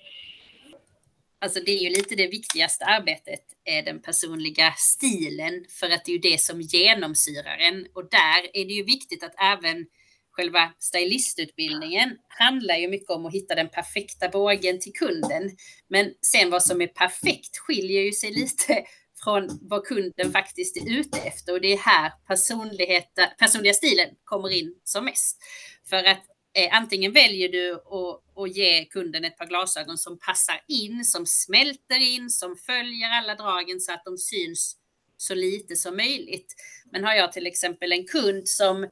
Alltså 1.38 1.60
det 1.60 1.70
är 1.70 1.82
ju 1.82 1.88
lite 1.88 2.14
det 2.14 2.26
viktigaste 2.26 2.84
arbetet, 2.84 3.40
är 3.64 3.82
den 3.82 4.02
personliga 4.02 4.74
stilen, 4.76 5.64
för 5.68 5.90
att 5.90 6.04
det 6.04 6.10
är 6.10 6.12
ju 6.12 6.30
det 6.30 6.40
som 6.40 6.60
genomsyrar 6.60 7.58
en. 7.58 7.86
Och 7.94 8.10
där 8.10 8.50
är 8.52 8.64
det 8.64 8.72
ju 8.72 8.84
viktigt 8.84 9.24
att 9.24 9.34
även 9.38 9.86
själva 10.30 10.72
stylistutbildningen 10.78 12.16
handlar 12.28 12.76
ju 12.76 12.88
mycket 12.88 13.10
om 13.10 13.26
att 13.26 13.34
hitta 13.34 13.54
den 13.54 13.68
perfekta 13.68 14.28
bågen 14.28 14.80
till 14.80 14.92
kunden. 14.92 15.50
Men 15.88 16.12
sen 16.20 16.50
vad 16.50 16.62
som 16.62 16.80
är 16.80 16.86
perfekt 16.86 17.58
skiljer 17.58 18.02
ju 18.02 18.12
sig 18.12 18.30
lite 18.30 18.84
från 19.24 19.58
vad 19.62 19.84
kunden 19.84 20.32
faktiskt 20.32 20.76
är 20.76 20.98
ute 20.98 21.18
efter 21.18 21.52
och 21.52 21.60
det 21.60 21.72
är 21.72 21.78
här 21.78 22.12
personliga 23.38 23.74
stilen 23.74 24.08
kommer 24.24 24.52
in 24.52 24.74
som 24.84 25.04
mest. 25.04 25.38
För 25.88 26.04
att 26.04 26.35
eh, 26.56 26.76
antingen 26.76 27.12
väljer 27.12 27.48
du 27.48 27.74
att, 27.74 28.42
att 28.42 28.56
ge 28.56 28.84
kunden 28.84 29.24
ett 29.24 29.38
par 29.38 29.46
glasögon 29.46 29.98
som 29.98 30.18
passar 30.18 30.60
in, 30.68 31.04
som 31.04 31.26
smälter 31.26 32.00
in, 32.00 32.30
som 32.30 32.56
följer 32.56 33.10
alla 33.10 33.34
dragen 33.34 33.80
så 33.80 33.92
att 33.92 34.04
de 34.04 34.18
syns 34.18 34.76
så 35.16 35.34
lite 35.34 35.76
som 35.76 35.96
möjligt. 35.96 36.54
Men 36.92 37.04
har 37.04 37.14
jag 37.14 37.32
till 37.32 37.46
exempel 37.46 37.92
en 37.92 38.06
kund 38.06 38.48
som 38.48 38.90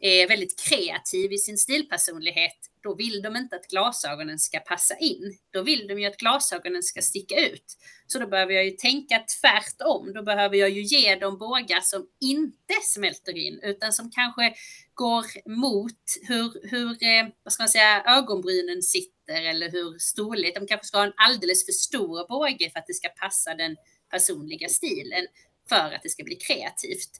är 0.00 0.28
väldigt 0.28 0.60
kreativ 0.60 1.32
i 1.32 1.38
sin 1.38 1.58
stilpersonlighet, 1.58 2.56
då 2.82 2.94
vill 2.94 3.22
de 3.22 3.36
inte 3.36 3.56
att 3.56 3.68
glasögonen 3.68 4.38
ska 4.38 4.58
passa 4.58 4.96
in. 4.96 5.38
Då 5.52 5.62
vill 5.62 5.86
de 5.86 6.00
ju 6.00 6.06
att 6.06 6.16
glasögonen 6.16 6.82
ska 6.82 7.02
sticka 7.02 7.34
ut. 7.36 7.76
Så 8.06 8.18
då 8.18 8.26
behöver 8.26 8.52
jag 8.52 8.64
ju 8.64 8.70
tänka 8.70 9.24
tvärtom. 9.40 10.12
Då 10.12 10.22
behöver 10.22 10.56
jag 10.56 10.70
ju 10.70 10.82
ge 10.82 11.16
dem 11.16 11.38
bågar 11.38 11.80
som 11.80 12.06
inte 12.20 12.74
smälter 12.82 13.36
in, 13.36 13.60
utan 13.62 13.92
som 13.92 14.10
kanske 14.10 14.54
går 15.02 15.26
mot 15.50 16.02
hur, 16.28 16.70
hur 16.70 16.88
eh, 16.90 17.26
vad 17.42 17.52
ska 17.52 17.62
man 17.62 17.68
säga, 17.68 18.02
ögonbrynen 18.06 18.82
sitter 18.82 19.42
eller 19.42 19.70
hur 19.70 19.98
storlek. 19.98 20.54
De 20.54 20.66
kanske 20.66 20.86
ska 20.86 20.98
ha 20.98 21.04
en 21.04 21.12
alldeles 21.16 21.66
för 21.66 21.72
stor 21.72 22.28
båge 22.28 22.70
för 22.70 22.78
att 22.78 22.86
det 22.86 22.94
ska 22.94 23.08
passa 23.08 23.54
den 23.54 23.76
personliga 24.10 24.68
stilen 24.68 25.26
för 25.68 25.94
att 25.94 26.02
det 26.02 26.08
ska 26.08 26.24
bli 26.24 26.36
kreativt. 26.36 27.10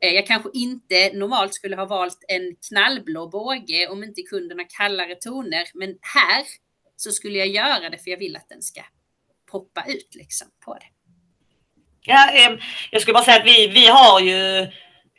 Eh, 0.00 0.10
jag 0.14 0.26
kanske 0.26 0.50
inte 0.52 1.12
normalt 1.14 1.54
skulle 1.54 1.76
ha 1.76 1.84
valt 1.84 2.24
en 2.28 2.56
knallblå 2.68 3.28
båge 3.28 3.88
om 3.88 4.04
inte 4.04 4.22
kunden 4.22 4.58
har 4.58 4.66
kallare 4.78 5.14
toner, 5.14 5.64
men 5.74 5.88
här 6.14 6.44
så 6.96 7.12
skulle 7.12 7.38
jag 7.38 7.48
göra 7.48 7.90
det 7.90 7.98
för 7.98 8.10
jag 8.10 8.18
vill 8.18 8.36
att 8.36 8.48
den 8.48 8.62
ska 8.62 8.80
poppa 9.50 9.84
ut 9.88 10.14
liksom 10.14 10.48
på 10.64 10.74
det. 10.74 10.86
Ja, 12.00 12.30
eh, 12.32 12.58
jag 12.90 13.02
skulle 13.02 13.14
bara 13.14 13.24
säga 13.24 13.40
att 13.40 13.46
vi, 13.46 13.66
vi 13.66 13.86
har 13.86 14.20
ju 14.20 14.66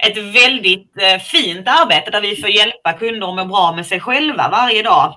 ett 0.04 0.18
väldigt 0.18 0.92
eh, 1.02 1.20
fint 1.20 1.68
arbete 1.68 2.12
där 2.12 2.22
vi 2.22 2.36
får 2.36 2.50
hjälpa 2.50 2.94
kunder 2.94 3.28
att 3.28 3.36
må 3.36 3.46
bra 3.46 3.76
med 3.76 3.86
sig 3.86 4.00
själva 4.00 4.50
varje 4.50 4.84
dag. 4.84 5.16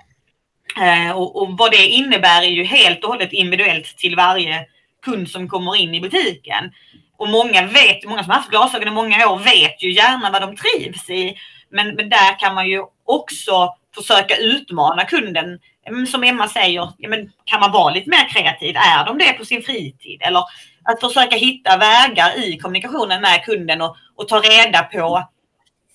Eh, 0.80 1.16
och, 1.16 1.42
och 1.42 1.58
vad 1.58 1.70
det 1.70 1.86
innebär 1.86 2.42
är 2.42 2.50
ju 2.50 2.64
helt 2.64 3.04
och 3.04 3.10
hållet 3.10 3.32
individuellt 3.32 3.96
till 3.96 4.16
varje 4.16 4.66
kund 5.02 5.30
som 5.30 5.48
kommer 5.48 5.76
in 5.76 5.94
i 5.94 6.00
butiken. 6.00 6.72
Och 7.16 7.28
många 7.28 7.66
vet, 7.66 8.04
många 8.04 8.22
som 8.22 8.30
har 8.30 8.38
haft 8.38 8.50
glasögon 8.50 8.88
i 8.88 8.90
många 8.90 9.28
år 9.28 9.38
vet 9.38 9.82
ju 9.82 9.92
gärna 9.92 10.30
vad 10.30 10.42
de 10.42 10.56
trivs 10.56 11.10
i. 11.10 11.36
Men, 11.70 11.94
men 11.94 12.08
där 12.08 12.38
kan 12.38 12.54
man 12.54 12.68
ju 12.68 12.84
också 13.04 13.74
försöka 13.94 14.36
utmana 14.36 15.04
kunden. 15.04 15.58
Mm, 15.86 16.06
som 16.06 16.24
Emma 16.24 16.48
säger, 16.48 16.92
ja, 16.98 17.08
men 17.08 17.32
kan 17.44 17.60
man 17.60 17.72
vara 17.72 17.94
lite 17.94 18.10
mer 18.10 18.28
kreativ? 18.28 18.76
Är 18.76 19.04
de 19.06 19.18
det 19.18 19.32
på 19.32 19.44
sin 19.44 19.62
fritid? 19.62 20.22
Eller 20.22 20.42
att 20.84 21.00
försöka 21.00 21.36
hitta 21.36 21.76
vägar 21.76 22.44
i 22.44 22.58
kommunikationen 22.58 23.20
med 23.20 23.44
kunden 23.44 23.82
och, 23.82 23.96
och 24.20 24.28
ta 24.28 24.40
reda 24.40 24.82
på 24.82 25.28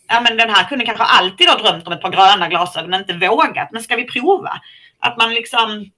Ja 0.08 0.22
men 0.22 0.38
den 0.38 0.50
här 0.50 0.70
kunden 0.70 0.86
kanske 0.86 1.04
alltid 1.04 1.50
har 1.50 1.60
drömt 1.60 1.88
om 1.88 1.94
ett 1.94 2.02
par 2.02 2.12
gröna 2.12 2.50
glasögon 2.50 2.90
men 2.90 3.00
inte 3.00 3.28
vågat. 3.28 3.70
Men 3.72 3.84
ska 3.84 3.96
vi 3.96 4.04
prova? 4.04 4.62
Att 5.00 5.18
man 5.18 5.34
liksom 5.34 5.92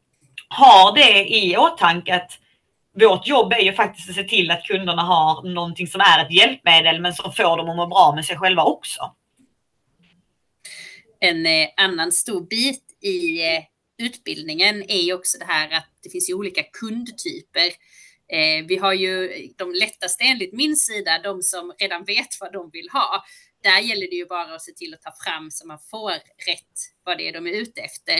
har 0.48 0.96
det 0.96 1.36
i 1.36 1.58
åtanke 1.58 2.16
att 2.16 2.32
vårt 3.02 3.28
jobb 3.28 3.54
är 3.54 3.62
ju 3.62 3.74
faktiskt 3.74 4.10
att 4.10 4.16
se 4.16 4.24
till 4.24 4.52
att 4.52 4.64
kunderna 4.64 5.02
har 5.02 5.54
någonting 5.54 5.88
som 5.88 6.02
är 6.02 6.26
ett 6.26 6.32
hjälpmedel 6.32 7.02
men 7.02 7.14
som 7.14 7.34
får 7.34 7.58
dem 7.58 7.70
att 7.70 7.76
må 7.76 7.88
bra 7.88 8.14
med 8.16 8.26
sig 8.26 8.38
själva 8.38 8.64
också. 8.64 9.16
En 11.20 11.46
eh, 11.46 11.68
annan 11.78 12.12
stor 12.12 12.42
bit 12.42 12.84
i 13.02 13.48
eh, 13.56 13.64
utbildningen 13.98 14.84
är 14.88 15.02
ju 15.02 15.14
också 15.14 15.38
det 15.40 15.46
här 15.46 15.78
att 15.78 15.90
det 16.04 16.10
finns 16.10 16.30
ju 16.30 16.34
olika 16.34 16.64
kundtyper. 16.64 17.72
Eh, 18.30 18.66
vi 18.68 18.78
har 18.78 18.94
ju 18.94 19.30
de 19.58 19.74
lättaste 19.74 20.24
enligt 20.24 20.54
min 20.54 20.76
sida, 20.76 21.20
de 21.24 21.42
som 21.42 21.74
redan 21.80 22.04
vet 22.04 22.42
vad 22.42 22.54
de 22.54 22.70
vill 22.70 22.90
ha 22.90 23.24
där 23.64 23.80
gäller 23.80 24.08
det 24.10 24.16
ju 24.16 24.26
bara 24.26 24.56
att 24.56 24.62
se 24.62 24.72
till 24.72 24.94
att 24.94 25.02
ta 25.02 25.12
fram 25.26 25.52
så 25.52 25.68
man 25.68 25.80
får 25.92 26.12
rätt 26.50 26.78
vad 27.04 27.18
det 27.18 27.28
är 27.28 27.34
de 27.34 27.48
är 27.48 27.52
ute 27.52 27.82
efter. 27.82 28.18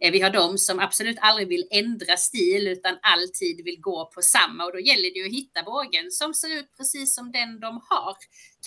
Eh, 0.00 0.12
vi 0.12 0.20
har 0.20 0.30
de 0.30 0.58
som 0.58 0.78
absolut 0.78 1.18
aldrig 1.20 1.48
vill 1.48 1.68
ändra 1.70 2.16
stil 2.16 2.68
utan 2.68 2.98
alltid 3.02 3.64
vill 3.64 3.80
gå 3.80 4.10
på 4.14 4.22
samma 4.22 4.64
och 4.64 4.72
då 4.72 4.80
gäller 4.80 5.10
det 5.10 5.18
ju 5.18 5.26
att 5.26 5.32
hitta 5.32 5.62
bågen 5.62 6.10
som 6.10 6.34
ser 6.34 6.58
ut 6.58 6.76
precis 6.76 7.14
som 7.14 7.32
den 7.32 7.60
de 7.60 7.80
har. 7.88 8.16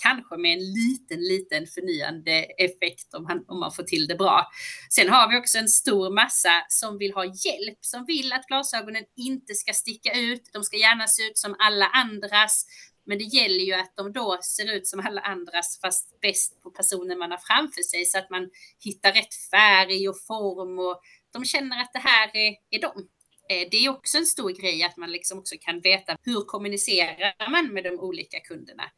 Kanske 0.02 0.36
med 0.36 0.52
en 0.52 0.72
liten, 0.72 1.20
liten 1.20 1.66
förnyande 1.66 2.32
effekt 2.42 3.14
om 3.14 3.22
man, 3.22 3.44
om 3.48 3.60
man 3.60 3.72
får 3.72 3.82
till 3.82 4.06
det 4.06 4.14
bra. 4.14 4.46
Sen 4.90 5.08
har 5.08 5.30
vi 5.30 5.38
också 5.38 5.58
en 5.58 5.68
stor 5.68 6.14
massa 6.14 6.64
som 6.68 6.98
vill 6.98 7.14
ha 7.14 7.24
hjälp, 7.24 7.78
som 7.80 8.04
vill 8.04 8.32
att 8.32 8.46
glasögonen 8.46 9.04
inte 9.16 9.54
ska 9.54 9.72
sticka 9.72 10.12
ut. 10.12 10.50
De 10.52 10.64
ska 10.64 10.76
gärna 10.76 11.06
se 11.06 11.22
ut 11.22 11.38
som 11.38 11.56
alla 11.58 11.86
andras. 11.86 12.66
Men 13.06 13.18
det 13.18 13.24
gäller 13.24 13.64
ju 13.64 13.72
att 13.72 13.96
de 13.96 14.12
då 14.12 14.38
ser 14.42 14.72
ut 14.72 14.86
som 14.86 15.00
alla 15.00 15.20
andras 15.20 15.78
fast 15.80 16.20
bäst 16.20 16.62
på 16.62 16.70
personen 16.70 17.18
man 17.18 17.30
har 17.30 17.38
framför 17.38 17.82
sig 17.82 18.04
så 18.04 18.18
att 18.18 18.30
man 18.30 18.50
hittar 18.84 19.12
rätt 19.12 19.34
färg 19.50 20.08
och 20.08 20.20
form 20.26 20.78
och 20.78 21.00
de 21.32 21.44
känner 21.44 21.80
att 21.80 21.92
det 21.92 21.98
här 21.98 22.30
är, 22.36 22.56
är 22.70 22.80
de. 22.80 23.08
Eh, 23.48 23.68
det 23.70 23.76
är 23.76 23.88
också 23.88 24.18
en 24.18 24.26
stor 24.26 24.50
grej 24.50 24.82
att 24.82 24.96
man 24.96 25.12
liksom 25.12 25.38
också 25.38 25.54
kan 25.60 25.80
veta 25.80 26.16
hur 26.22 26.40
kommunicerar 26.40 27.50
man 27.50 27.74
med 27.74 27.84
de 27.84 28.00
olika 28.00 28.40
kunderna. 28.40 28.90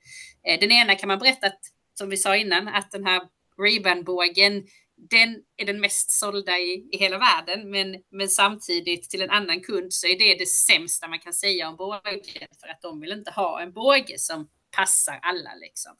Eh, 0.46 0.60
den 0.60 0.72
ena 0.72 0.94
kan 0.94 1.08
man 1.08 1.18
berätta 1.18 1.46
att, 1.46 1.60
som 1.94 2.10
vi 2.10 2.16
sa 2.16 2.36
innan, 2.36 2.68
att 2.68 2.90
den 2.90 3.06
här 3.06 3.22
Ray-Ban-bågen 3.58 4.66
den 5.10 5.42
är 5.56 5.66
den 5.66 5.80
mest 5.80 6.10
sålda 6.10 6.58
i, 6.58 6.88
i 6.92 6.96
hela 6.98 7.18
världen, 7.18 7.70
men, 7.70 8.02
men 8.10 8.28
samtidigt 8.28 9.10
till 9.10 9.22
en 9.22 9.30
annan 9.30 9.60
kund 9.60 9.92
så 9.92 10.06
är 10.06 10.18
det 10.18 10.34
det 10.34 10.46
sämsta 10.46 11.08
man 11.08 11.18
kan 11.18 11.34
säga 11.34 11.68
om 11.68 11.76
bågen 11.76 12.20
för 12.60 12.68
att 12.68 12.82
de 12.82 13.00
vill 13.00 13.12
inte 13.12 13.30
ha 13.30 13.62
en 13.62 13.72
båge 13.72 14.18
som 14.18 14.48
passar 14.76 15.18
alla 15.22 15.54
liksom. 15.54 15.92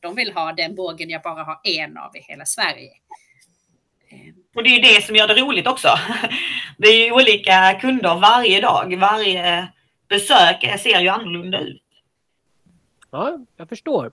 De 0.00 0.14
vill 0.14 0.32
ha 0.32 0.52
den 0.52 0.74
bågen 0.74 1.10
jag 1.10 1.22
bara 1.22 1.44
har 1.44 1.60
en 1.64 1.98
av 1.98 2.16
i 2.16 2.20
hela 2.20 2.44
Sverige. 2.46 2.92
Eh, 4.08 4.34
Eh. 4.52 4.56
Och 4.56 4.62
det 4.62 4.70
är 4.70 4.76
ju 4.76 4.94
det 4.94 5.04
som 5.04 5.16
gör 5.16 5.28
det 5.28 5.34
roligt 5.34 5.66
också. 5.66 5.88
Det 6.78 6.88
är 6.88 7.04
ju 7.04 7.12
olika 7.12 7.78
kunder 7.80 8.20
varje 8.20 8.60
dag. 8.60 8.96
Varje 8.96 9.68
besök 10.08 10.80
ser 10.80 11.00
ju 11.00 11.08
annorlunda 11.08 11.60
ut. 11.60 11.82
Ja, 13.10 13.38
jag 13.56 13.68
förstår. 13.68 14.12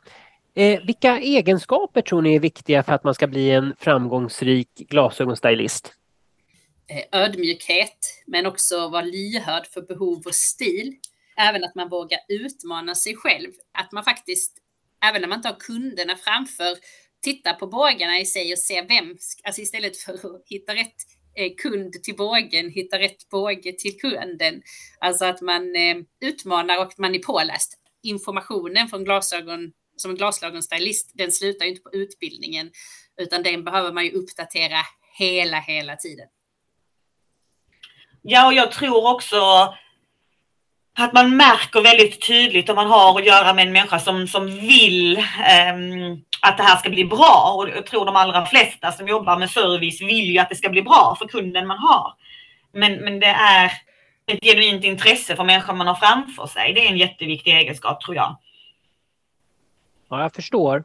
Eh, 0.56 0.82
vilka 0.86 1.19
egenskaper 1.19 2.02
tror 2.02 2.21
ni 2.21 2.36
är 2.36 2.39
viktiga 2.39 2.84
för 2.84 2.93
att 2.93 3.04
man 3.04 3.13
ska 3.13 3.28
bli 3.28 3.52
en 3.52 3.76
framgångsrik 3.80 4.69
glasögonstylist? 4.76 5.93
Eh, 6.89 7.21
ödmjukhet, 7.21 8.23
men 8.28 8.45
också 8.45 8.89
vara 8.89 9.02
lyhörd 9.02 9.67
för 9.67 9.82
behov 9.82 10.23
och 10.26 10.36
stil. 10.36 10.95
Även 11.38 11.63
att 11.63 11.76
man 11.76 11.89
vågar 11.89 12.19
utmana 12.28 12.95
sig 12.95 13.15
själv. 13.15 13.52
Att 13.71 13.91
man 13.91 14.04
faktiskt, 14.04 14.58
även 15.06 15.21
när 15.21 15.28
man 15.28 15.38
inte 15.39 15.47
har 15.47 15.56
kunderna 15.56 16.15
framför, 16.15 16.78
titta 17.28 17.54
på 17.54 17.68
bågarna 17.68 18.20
i 18.20 18.26
sig 18.26 18.54
och 18.54 18.60
se 18.60 18.82
vem, 18.82 19.18
alltså 19.44 19.62
istället 19.62 19.98
för 19.98 20.13
att 20.13 20.44
hitta 20.46 20.76
rätt 20.76 20.96
eh, 21.36 21.52
kund 21.58 22.04
till 22.04 22.16
bågen, 22.16 22.70
hitta 22.70 23.00
rätt 23.00 23.30
båge 23.30 23.74
till 23.74 23.98
kunden. 24.00 24.62
Alltså 25.00 25.26
att 25.26 25.42
man 25.42 25.76
eh, 25.76 25.98
utmanar 26.22 26.86
och 26.86 26.94
man 26.98 27.16
är 27.16 27.20
påläst. 27.20 27.78
Informationen 28.04 28.88
från 28.88 29.04
glasögon 29.04 29.72
som 29.98 30.16
glasögon 30.16 30.52
glasögonstylist, 30.52 31.12
den 31.13 31.32
slutar 31.32 31.66
ju 31.66 31.72
inte 31.72 31.82
på 31.82 31.94
utbildningen, 31.94 32.72
utan 33.22 33.44
den 33.44 33.63
behöver 33.63 33.92
man 33.92 34.06
ju 34.06 34.12
uppdatera 34.12 34.78
hela, 35.18 35.60
hela 35.60 35.96
tiden. 35.96 36.28
Ja, 38.22 38.48
och 38.48 38.54
jag 38.54 38.72
tror 38.72 39.16
också 39.16 39.74
att 41.00 41.14
man 41.14 41.38
märker 41.38 41.82
väldigt 41.82 42.28
tydligt 42.28 42.70
om 42.70 42.76
man 42.76 42.88
har 42.88 43.20
att 43.20 43.26
göra 43.26 43.54
med 43.54 43.68
en 43.68 43.74
människa 43.74 44.00
som, 44.00 44.28
som 44.28 44.46
vill 44.46 45.18
um, 45.18 46.24
att 46.42 46.58
det 46.58 46.64
här 46.64 46.78
ska 46.78 46.90
bli 46.90 47.06
bra. 47.06 47.54
Och 47.58 47.70
jag 47.70 47.86
tror 47.86 48.06
de 48.06 48.16
allra 48.16 48.46
flesta 48.46 48.92
som 48.92 49.08
jobbar 49.08 49.40
med 49.40 49.50
service 49.50 50.02
vill 50.02 50.32
ju 50.32 50.38
att 50.40 50.50
det 50.50 50.56
ska 50.56 50.70
bli 50.70 50.82
bra 50.82 51.16
för 51.20 51.28
kunden 51.28 51.68
man 51.68 51.78
har. 51.78 52.14
Men, 52.74 52.94
men 52.94 53.20
det 53.20 53.28
är 53.28 53.72
ett 54.28 54.44
genuint 54.44 54.84
intresse 54.84 55.36
för 55.36 55.44
människan 55.44 55.78
man 55.78 55.88
har 55.88 55.96
framför 55.96 56.48
sig. 56.48 56.74
Det 56.74 56.86
är 56.86 56.92
en 56.92 56.98
jätteviktig 56.98 57.58
egenskap 57.58 58.02
tror 58.02 58.16
jag. 58.16 58.38
Ja, 60.10 60.22
jag 60.22 60.34
förstår. 60.34 60.84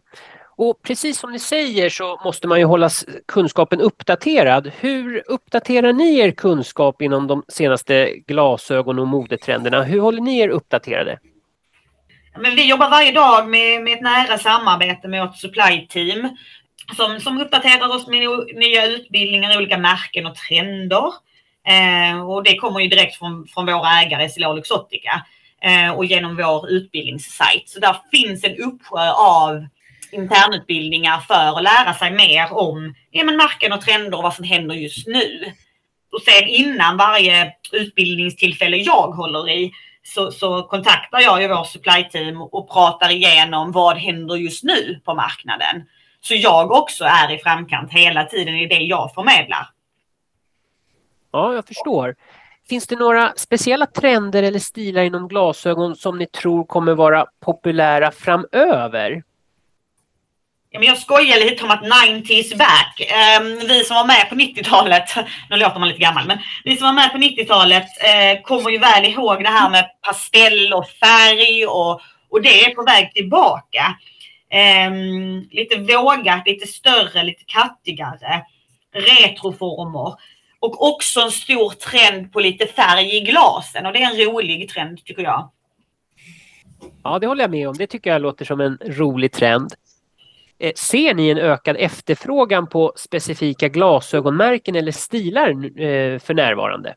Och 0.57 0.83
precis 0.83 1.19
som 1.19 1.33
ni 1.33 1.39
säger 1.39 1.91
så 1.91 2.21
måste 2.25 2.49
man 2.49 2.59
ju 2.59 2.65
hålla 2.65 2.91
kunskapen 3.29 3.81
uppdaterad. 3.81 4.73
Hur 4.81 5.23
uppdaterar 5.27 5.93
ni 5.93 6.19
er 6.19 6.31
kunskap 6.31 7.03
inom 7.03 7.27
de 7.27 7.45
senaste 7.49 8.11
glasögon 8.27 8.99
och 8.99 9.09
modetrenderna? 9.09 9.83
Hur 9.83 10.01
håller 10.01 10.21
ni 10.21 10.39
er 10.39 10.49
uppdaterade? 10.49 11.19
Men 12.39 12.57
vi 12.57 12.69
jobbar 12.69 12.91
varje 12.91 13.13
dag 13.13 13.49
med, 13.49 13.83
med 13.83 13.93
ett 13.93 14.01
nära 14.01 14.39
samarbete 14.39 15.09
med 15.09 15.27
vårt 15.27 15.37
supply 15.37 15.87
team 15.87 16.37
som, 16.97 17.21
som 17.21 17.41
uppdaterar 17.41 17.97
oss 17.97 18.07
med 18.07 18.21
nya 18.55 18.87
utbildningar, 18.87 19.57
olika 19.57 19.79
märken 19.79 20.27
och 20.27 20.35
trender. 20.35 21.13
Eh, 21.67 22.29
och 22.29 22.43
det 22.43 22.57
kommer 22.57 22.81
ju 22.81 22.89
direkt 22.89 23.17
från, 23.17 23.47
från 23.47 23.67
våra 23.67 24.03
ägare 24.03 24.29
SLA 24.29 24.53
Luxottica 24.53 25.27
eh, 25.63 25.91
och 25.91 26.05
genom 26.05 26.37
vår 26.37 26.71
utbildningssajt. 26.71 27.69
Så 27.69 27.81
där 27.81 27.97
finns 28.11 28.45
en 28.45 28.57
uppsjö 28.57 29.11
av 29.11 29.67
internutbildningar 30.13 31.19
för 31.21 31.59
att 31.59 31.63
lära 31.63 31.95
sig 31.95 32.11
mer 32.11 32.53
om 32.53 32.95
ja, 33.11 33.25
men 33.25 33.37
märken 33.37 33.73
och 33.73 33.81
trender 33.81 34.17
och 34.17 34.23
vad 34.23 34.35
som 34.35 34.45
händer 34.45 34.75
just 34.75 35.07
nu. 35.07 35.53
Och 36.13 36.23
sen 36.23 36.49
innan 36.49 36.97
varje 36.97 37.53
utbildningstillfälle 37.73 38.77
jag 38.77 39.13
håller 39.13 39.51
i 39.51 39.73
så, 40.03 40.33
så 40.33 40.63
kontaktar 40.63 41.21
jag 41.21 41.43
ju 41.43 41.49
vår 41.49 41.65
supply 41.65 42.09
team 42.09 42.43
och 42.43 42.71
pratar 42.71 43.11
igenom 43.11 43.73
vad 43.73 43.97
händer 43.97 44.37
just 44.37 44.65
nu 44.65 45.01
på 45.05 45.15
marknaden. 45.15 45.83
Så 46.21 46.35
jag 46.35 46.73
också 46.73 47.05
är 47.05 47.35
i 47.35 47.39
framkant 47.39 47.93
hela 47.93 48.25
tiden 48.25 48.55
i 48.55 48.67
det 48.67 48.81
jag 48.81 49.15
förmedlar. 49.15 49.69
Ja, 51.33 51.55
jag 51.55 51.67
förstår. 51.67 52.15
Finns 52.69 52.87
det 52.87 52.97
några 52.97 53.33
speciella 53.37 53.87
trender 53.87 54.43
eller 54.43 54.59
stilar 54.59 55.03
inom 55.03 55.29
glasögon 55.29 55.97
som 55.97 56.19
ni 56.19 56.27
tror 56.27 56.65
kommer 56.65 56.95
vara 56.95 57.27
populära 57.41 58.11
framöver? 58.11 59.23
Ja, 60.75 60.79
men 60.79 60.89
jag 60.89 60.99
skojar 60.99 61.39
lite 61.39 61.65
om 61.65 61.71
att 61.71 61.83
90s 61.83 62.59
back. 62.59 63.01
Ehm, 63.01 63.59
vi 63.69 63.85
som 63.85 63.97
var 63.97 64.07
med 64.07 64.29
på 64.29 64.35
90-talet, 64.35 65.05
nu 65.51 65.57
låter 65.57 65.79
man 65.79 65.89
lite 65.89 66.01
gammal, 66.01 66.27
men 66.27 66.39
vi 66.65 66.77
som 66.77 66.87
var 66.87 66.93
med 66.93 67.13
på 67.13 67.19
90-talet 67.19 67.87
eh, 68.05 68.43
kommer 68.43 68.71
ju 68.71 68.79
väl 68.79 69.05
ihåg 69.05 69.45
det 69.45 69.49
här 69.49 69.71
med 69.71 69.85
pastell 70.03 70.73
och 70.73 70.89
färg 70.89 71.67
och, 71.67 72.01
och 72.31 72.43
det 72.43 72.65
är 72.65 72.75
på 72.75 72.83
väg 72.83 73.13
tillbaka. 73.15 73.97
Ehm, 74.51 75.49
lite 75.51 75.77
vågat, 75.79 76.47
lite 76.47 76.67
större, 76.67 77.23
lite 77.23 77.45
kattigare. 77.47 78.45
Retroformer. 78.95 80.15
Och 80.61 80.89
också 80.89 81.21
en 81.21 81.31
stor 81.31 81.71
trend 81.71 82.33
på 82.33 82.41
lite 82.41 82.67
färg 82.67 83.17
i 83.17 83.21
glasen 83.21 83.87
och 83.87 83.93
det 83.93 84.03
är 84.03 84.11
en 84.11 84.33
rolig 84.33 84.69
trend 84.69 85.05
tycker 85.05 85.23
jag. 85.23 85.51
Ja, 87.03 87.19
det 87.19 87.27
håller 87.27 87.45
jag 87.45 87.51
med 87.51 87.69
om. 87.69 87.77
Det 87.77 87.87
tycker 87.87 88.11
jag 88.11 88.23
låter 88.23 88.45
som 88.45 88.61
en 88.61 88.79
rolig 88.87 89.33
trend. 89.33 89.75
Eh, 90.63 90.73
ser 90.75 91.15
ni 91.15 91.29
en 91.29 91.39
ökad 91.39 91.77
efterfrågan 91.77 92.69
på 92.69 92.93
specifika 92.97 93.69
glasögonmärken 93.69 94.77
eller 94.77 94.93
stilar 94.93 95.81
eh, 95.81 96.19
för 96.19 96.35
närvarande? 96.35 96.97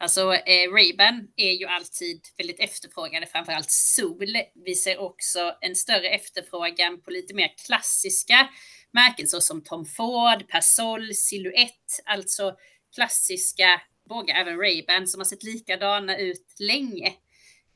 Alltså 0.00 0.34
eh, 0.34 0.72
Ray-Ban 0.72 1.26
är 1.36 1.52
ju 1.52 1.66
alltid 1.66 2.20
väldigt 2.36 2.60
efterfrågade, 2.60 3.26
framförallt 3.26 3.70
sol. 3.70 4.26
Vi 4.64 4.74
ser 4.74 4.98
också 4.98 5.54
en 5.60 5.74
större 5.74 6.08
efterfrågan 6.08 7.00
på 7.00 7.10
lite 7.10 7.34
mer 7.34 7.50
klassiska 7.66 8.48
märken 8.92 9.26
såsom 9.26 9.62
Tom 9.64 9.86
Ford, 9.86 10.48
Persol, 10.48 11.14
Silhouette, 11.14 12.02
alltså 12.04 12.56
klassiska 12.94 13.80
bågar, 14.08 14.34
även 14.34 14.58
Ray-Ban 14.60 15.06
som 15.06 15.20
har 15.20 15.24
sett 15.24 15.42
likadana 15.42 16.18
ut 16.18 16.54
länge. 16.58 17.12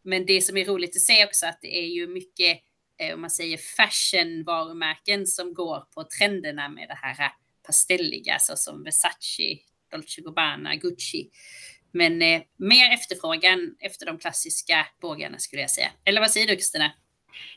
Men 0.03 0.27
det 0.27 0.41
som 0.41 0.57
är 0.57 0.65
roligt 0.65 0.97
att 0.97 1.03
se 1.03 1.25
också 1.25 1.47
att 1.47 1.59
det 1.63 1.79
är 1.79 1.87
ju 1.87 2.07
mycket 2.07 2.63
Eh, 3.01 3.15
om 3.15 3.21
man 3.21 3.31
säger 3.31 3.57
fashion-varumärken 3.57 5.27
som 5.27 5.55
går 5.55 5.81
på 5.95 6.05
trenderna 6.19 6.69
med 6.69 6.89
det 6.89 6.99
här 7.03 7.25
eh, 7.25 7.31
pastelliga, 7.67 8.35
alltså 8.35 8.57
såsom 8.57 8.85
Versace, 8.85 9.59
Dolce 9.91 10.23
Gabbana, 10.23 10.75
Gucci. 10.75 11.31
Men 11.93 12.23
eh, 12.23 12.43
mer 12.57 12.93
efterfrågan 12.93 13.75
efter 13.81 14.07
de 14.07 14.19
klassiska 14.19 14.87
bågarna 15.01 15.39
skulle 15.39 15.63
jag 15.63 15.71
säga. 15.71 15.91
Eller 16.05 16.21
vad 16.21 16.31
säger 16.31 16.47
du 16.47 16.57
Kristina? 16.57 16.93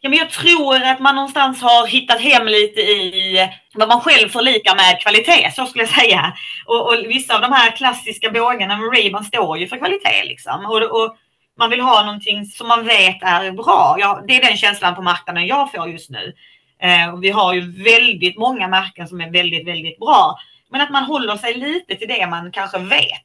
Ja, 0.02 0.10
men 0.10 0.20
jag 0.20 0.30
tror 0.30 0.84
att 0.84 1.00
man 1.00 1.16
någonstans 1.16 1.62
har 1.62 1.88
hittat 1.88 2.22
hem 2.22 2.48
lite 2.48 2.82
i 2.82 3.38
eh, 3.40 3.50
vad 3.74 3.88
man 3.88 4.02
själv 4.02 4.30
förlikar 4.30 4.76
med 4.76 5.02
kvalitet, 5.02 5.52
så 5.56 5.66
skulle 5.66 5.84
jag 5.84 5.94
säga. 5.94 6.34
Och, 6.66 6.88
och 6.88 7.06
vissa 7.08 7.36
av 7.36 7.42
de 7.42 7.52
här 7.52 7.76
klassiska 7.76 8.30
bågarna 8.30 8.78
med 8.78 8.90
Ray-Ban 8.94 9.24
står 9.24 9.58
ju 9.58 9.68
för 9.68 9.78
kvalitet 9.78 10.24
liksom. 10.24 10.66
Och, 10.66 11.02
och 11.02 11.18
man 11.58 11.70
vill 11.70 11.82
ha 11.82 12.06
någonting 12.06 12.46
som 12.46 12.68
man 12.68 12.86
vet 12.86 13.24
är 13.24 13.52
bra. 13.52 13.96
Ja, 14.00 14.24
det 14.28 14.36
är 14.36 14.42
den 14.42 14.58
känslan 14.58 14.96
på 14.96 15.02
marknaden 15.02 15.48
jag 15.48 15.72
får 15.72 15.90
just 15.90 16.10
nu. 16.10 16.34
Eh, 16.80 17.20
vi 17.20 17.30
har 17.30 17.54
ju 17.54 17.84
väldigt 17.84 18.38
många 18.38 18.68
märken 18.68 19.08
som 19.08 19.22
är 19.22 19.32
väldigt, 19.32 19.68
väldigt 19.68 20.00
bra. 20.00 20.38
Men 20.70 20.82
att 20.82 20.90
man 20.90 21.04
håller 21.04 21.36
sig 21.38 21.54
lite 21.54 21.96
till 21.96 22.08
det 22.08 22.28
man 22.28 22.52
kanske 22.52 22.80
vet. 22.80 23.22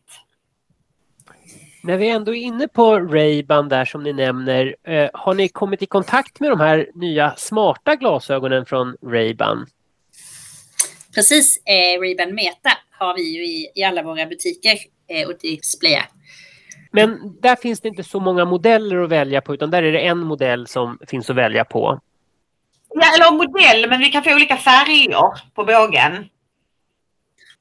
När 1.83 1.97
vi 1.97 2.11
ändå 2.11 2.35
är 2.35 2.40
inne 2.40 2.69
på 2.69 2.99
Ray-Ban 2.99 3.69
där 3.69 3.85
som 3.85 4.03
ni 4.03 4.12
nämner, 4.12 4.77
eh, 4.85 5.11
har 5.14 5.35
ni 5.35 5.49
kommit 5.49 5.83
i 5.83 5.87
kontakt 5.87 6.40
med 6.40 6.51
de 6.51 6.61
här 6.61 6.88
nya 6.95 7.35
smarta 7.37 7.97
glasögonen 7.97 8.66
från 8.66 8.97
Ray-Ban? 8.97 9.66
Precis, 11.14 11.62
eh, 11.64 12.01
Ray-Ban 12.01 12.33
Meta 12.33 12.71
har 12.99 13.14
vi 13.14 13.23
ju 13.23 13.45
i, 13.45 13.73
i 13.75 13.85
alla 13.85 14.03
våra 14.03 14.27
butiker 14.27 14.79
eh, 15.09 15.29
och 15.29 15.35
displayar. 15.40 16.07
Men 16.90 17.40
där 17.40 17.57
finns 17.57 17.81
det 17.81 17.88
inte 17.88 18.05
så 18.05 18.20
många 18.20 18.44
modeller 18.44 18.96
att 18.96 19.11
välja 19.11 19.40
på 19.40 19.55
utan 19.55 19.70
där 19.70 19.83
är 19.83 19.92
det 19.92 20.00
en 20.00 20.18
modell 20.18 20.66
som 20.66 20.98
finns 21.09 21.31
att 21.31 21.37
välja 21.37 21.64
på. 21.64 22.00
Ja, 22.94 23.14
eller 23.14 23.33
modell, 23.33 23.88
men 23.90 24.00
vi 24.00 24.11
kan 24.11 24.24
få 24.24 24.35
olika 24.35 24.57
färger 24.57 25.55
på 25.55 25.64
bågen. 25.64 26.29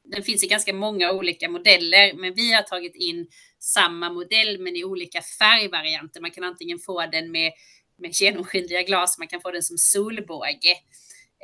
Det 0.04 0.22
finns 0.22 0.44
ju 0.44 0.48
ganska 0.48 0.74
många 0.74 1.12
olika 1.12 1.50
modeller, 1.50 2.14
men 2.14 2.34
vi 2.34 2.54
har 2.54 2.62
tagit 2.62 2.96
in 2.96 3.28
samma 3.60 4.10
modell 4.10 4.60
men 4.60 4.76
i 4.76 4.84
olika 4.84 5.22
färgvarianter. 5.22 6.22
Man 6.22 6.32
kan 6.32 6.44
antingen 6.44 6.80
få 6.80 7.06
den 7.06 7.32
med, 7.32 7.52
med 7.98 8.12
genomskinliga 8.14 8.82
glas, 8.82 9.18
man 9.18 9.28
kan 9.28 9.42
få 9.42 9.52
den 9.52 9.64
som 9.64 9.78
solbåge. 9.78 10.76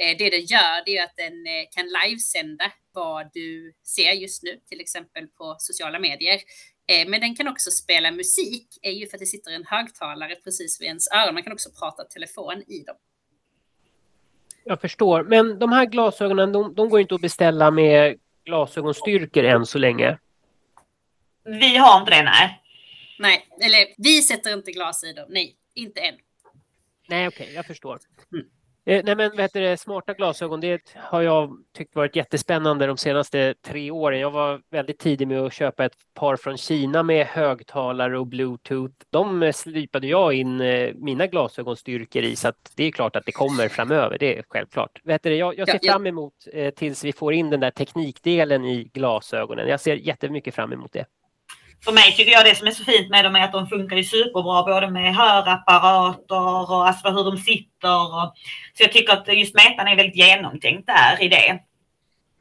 Eh, 0.01 0.17
det 0.17 0.29
den 0.29 0.45
gör 0.45 0.85
det 0.85 0.97
är 0.97 1.03
att 1.03 1.17
den 1.17 1.33
eh, 1.47 1.65
kan 1.71 1.85
livesända 1.85 2.71
vad 2.93 3.29
du 3.33 3.73
ser 3.83 4.11
just 4.11 4.43
nu, 4.43 4.59
till 4.69 4.81
exempel 4.81 5.27
på 5.27 5.55
sociala 5.59 5.99
medier. 5.99 6.39
Eh, 6.87 7.09
men 7.09 7.21
den 7.21 7.35
kan 7.35 7.47
också 7.47 7.71
spela 7.71 8.11
musik, 8.11 8.67
är 8.81 8.91
ju 8.91 9.07
för 9.07 9.17
att 9.17 9.19
det 9.19 9.25
sitter 9.25 9.51
en 9.51 9.65
högtalare 9.65 10.35
precis 10.35 10.81
vid 10.81 10.87
ens 10.87 11.11
öron. 11.11 11.33
Man 11.33 11.43
kan 11.43 11.53
också 11.53 11.69
prata 11.79 12.03
telefon 12.03 12.63
i 12.67 12.83
dem. 12.83 12.95
Jag 14.63 14.81
förstår, 14.81 15.23
men 15.23 15.59
de 15.59 15.71
här 15.71 15.85
glasögonen, 15.85 16.51
de, 16.51 16.75
de 16.75 16.89
går 16.89 16.99
inte 16.99 17.15
att 17.15 17.21
beställa 17.21 17.71
med 17.71 18.19
glasögonstyrkor 18.45 19.43
än 19.43 19.65
så 19.65 19.77
länge. 19.77 20.17
Vi 21.43 21.77
har 21.77 21.99
inte 21.99 22.11
det, 22.11 22.23
nej. 22.23 22.61
Nej, 23.19 23.47
eller 23.61 23.87
vi 23.97 24.21
sätter 24.21 24.53
inte 24.53 24.71
glas 24.71 25.03
i 25.03 25.13
dem. 25.13 25.25
Nej, 25.29 25.55
inte 25.73 26.01
än. 26.01 26.15
Nej, 27.07 27.27
okej, 27.27 27.43
okay, 27.43 27.55
jag 27.55 27.65
förstår. 27.65 27.99
Mm. 28.33 28.45
Eh, 28.87 29.01
nej 29.05 29.15
men 29.15 29.35
vet 29.35 29.53
du, 29.53 29.77
smarta 29.77 30.13
glasögon, 30.13 30.59
det 30.59 30.95
har 30.95 31.21
jag 31.21 31.57
tyckt 31.77 31.95
varit 31.95 32.15
jättespännande 32.15 32.87
de 32.87 32.97
senaste 32.97 33.53
tre 33.61 33.91
åren. 33.91 34.19
Jag 34.19 34.31
var 34.31 34.61
väldigt 34.71 34.99
tidig 34.99 35.27
med 35.27 35.41
att 35.41 35.53
köpa 35.53 35.85
ett 35.85 35.95
par 36.13 36.35
från 36.35 36.57
Kina 36.57 37.03
med 37.03 37.27
högtalare 37.27 38.19
och 38.19 38.27
bluetooth. 38.27 38.93
De 39.09 39.53
slipade 39.53 40.07
jag 40.07 40.33
in 40.33 40.61
eh, 40.61 40.93
mina 40.95 41.27
glasögonstyrkor 41.27 42.23
i 42.23 42.35
så 42.35 42.51
det 42.75 42.83
är 42.83 42.91
klart 42.91 43.15
att 43.15 43.25
det 43.25 43.31
kommer 43.31 43.67
framöver, 43.67 44.17
det 44.19 44.37
är 44.37 44.43
självklart. 44.49 45.01
Vet 45.03 45.23
du, 45.23 45.35
jag, 45.35 45.57
jag 45.57 45.69
ser 45.69 45.79
ja, 45.81 45.93
fram 45.93 46.07
emot 46.07 46.33
eh, 46.53 46.73
tills 46.73 47.03
vi 47.03 47.13
får 47.13 47.33
in 47.33 47.49
den 47.49 47.59
där 47.59 47.71
teknikdelen 47.71 48.65
i 48.65 48.83
glasögonen. 48.83 49.67
Jag 49.67 49.79
ser 49.79 49.95
jättemycket 49.95 50.55
fram 50.55 50.73
emot 50.73 50.93
det 50.93 51.05
för 51.83 51.91
mig 51.91 52.15
tycker 52.17 52.31
jag 52.31 52.45
det 52.45 52.55
som 52.55 52.67
är 52.67 52.71
så 52.71 52.83
fint 52.83 53.09
med 53.09 53.25
dem 53.25 53.35
är 53.35 53.43
att 53.43 53.51
de 53.51 53.67
funkar 53.67 53.97
ju 53.97 54.03
superbra 54.03 54.63
både 54.63 54.91
med 54.91 55.15
hörapparater 55.15 56.71
och 56.71 56.88
alltså 56.88 57.09
hur 57.09 57.23
de 57.23 57.38
sitter. 57.38 58.01
Och, 58.01 58.33
så 58.73 58.83
jag 58.83 58.91
tycker 58.91 59.13
att 59.13 59.38
just 59.38 59.55
metan 59.55 59.88
är 59.88 59.95
väldigt 59.95 60.15
genomtänkt 60.15 60.88
där 60.88 61.23
i 61.23 61.27
det. 61.27 61.59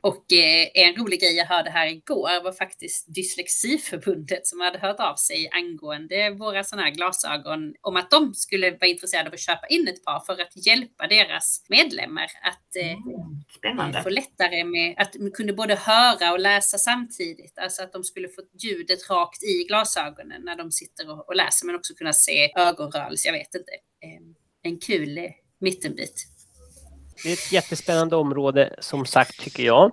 Och 0.04 0.32
eh, 0.32 0.68
en 0.74 0.96
rolig 0.96 1.20
grej 1.20 1.36
jag 1.36 1.46
hörde 1.46 1.70
här 1.70 1.86
igår 1.86 2.44
var 2.44 2.52
faktiskt 2.52 3.14
Dyslexiförbundet 3.14 4.46
som 4.46 4.60
hade 4.60 4.78
hört 4.78 5.00
av 5.00 5.16
sig 5.16 5.50
angående 5.52 6.30
våra 6.30 6.64
sådana 6.64 6.82
här 6.82 6.94
glasögon 6.94 7.74
om 7.80 7.96
att 7.96 8.10
de 8.10 8.34
skulle 8.34 8.70
vara 8.70 8.86
intresserade 8.86 9.28
av 9.28 9.34
att 9.34 9.40
köpa 9.40 9.66
in 9.66 9.88
ett 9.88 10.04
par 10.04 10.20
för 10.20 10.32
att 10.32 10.66
hjälpa 10.66 11.06
deras 11.06 11.64
medlemmar 11.68 12.24
att 12.42 12.76
eh, 12.76 12.92
mm, 12.92 14.02
få 14.02 14.08
lättare 14.08 14.64
med 14.64 14.94
att 14.98 15.12
de 15.12 15.30
kunde 15.30 15.52
både 15.52 15.74
höra 15.74 16.32
och 16.32 16.40
läsa 16.40 16.78
samtidigt. 16.78 17.58
Alltså 17.58 17.82
att 17.82 17.92
de 17.92 18.04
skulle 18.04 18.28
få 18.28 18.42
ljudet 18.62 19.10
rakt 19.10 19.42
i 19.42 19.64
glasögonen 19.68 20.42
när 20.44 20.56
de 20.56 20.72
sitter 20.72 21.10
och, 21.10 21.28
och 21.28 21.36
läser 21.36 21.66
men 21.66 21.74
också 21.74 21.94
kunna 21.94 22.12
se 22.12 22.52
ögonrörelse. 22.56 23.28
Jag 23.28 23.32
vet 23.32 23.54
inte. 23.54 23.72
Eh, 24.04 24.70
en 24.70 24.78
kul 24.78 25.18
eh, 25.18 25.30
mittenbit. 25.60 26.33
Det 27.22 27.28
är 27.28 27.32
ett 27.32 27.52
jättespännande 27.52 28.16
område 28.16 28.74
som 28.78 29.06
sagt 29.06 29.40
tycker 29.40 29.62
jag. 29.62 29.92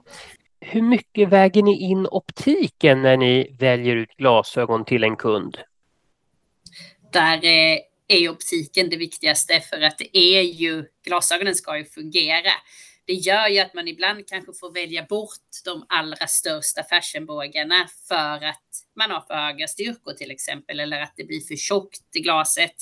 Hur 0.60 0.82
mycket 0.82 1.30
väger 1.30 1.64
ni 1.64 1.80
in 1.82 2.08
optiken 2.08 3.02
när 3.02 3.18
ni 3.18 3.56
väljer 3.60 3.96
ut 3.96 4.18
glasögon 4.18 4.86
till 4.86 5.04
en 5.04 5.16
kund? 5.16 5.58
Där 7.12 7.46
eh, 7.46 7.78
är 8.08 8.30
optiken 8.30 8.90
det 8.90 8.98
viktigaste 8.98 9.60
för 9.60 9.82
att 9.82 9.98
det 9.98 10.18
är 10.18 10.42
ju 10.42 10.86
glasögonen 11.06 11.56
ska 11.56 11.78
ju 11.78 11.86
fungera. 11.86 12.52
Det 13.06 13.14
gör 13.14 13.48
ju 13.48 13.60
att 13.60 13.74
man 13.74 13.88
ibland 13.88 14.28
kanske 14.28 14.54
får 14.54 14.74
välja 14.74 15.04
bort 15.04 15.64
de 15.66 15.86
allra 15.90 16.28
största 16.28 16.84
fashionbågarna 16.84 17.88
för 18.08 18.46
att 18.46 18.70
man 18.96 19.12
har 19.12 19.22
för 19.22 19.34
höga 19.34 19.68
styrkor 19.68 20.14
till 20.14 20.32
exempel 20.32 20.80
eller 20.80 21.02
att 21.02 21.14
det 21.18 21.24
blir 21.24 21.42
för 21.42 21.56
tjockt 21.56 22.16
i 22.16 22.20
glaset 22.20 22.76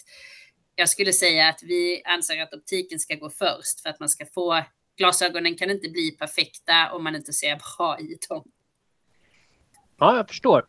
jag 0.80 0.90
skulle 0.90 1.14
säga 1.14 1.50
att 1.50 1.64
vi 1.64 2.02
anser 2.06 2.42
att 2.42 2.54
optiken 2.54 3.00
ska 3.00 3.16
gå 3.16 3.30
först 3.30 3.82
för 3.82 3.90
att 3.90 4.00
man 4.00 4.10
ska 4.10 4.26
få 4.26 4.64
glasögonen 4.98 5.56
kan 5.56 5.70
inte 5.70 5.90
bli 5.90 6.12
perfekta 6.12 6.92
om 6.92 7.04
man 7.04 7.16
inte 7.16 7.34
ser 7.34 7.60
bra 7.78 8.00
i 8.00 8.18
dem. 8.30 8.44
Ja, 10.00 10.18
jag 10.18 10.28
förstår. 10.28 10.66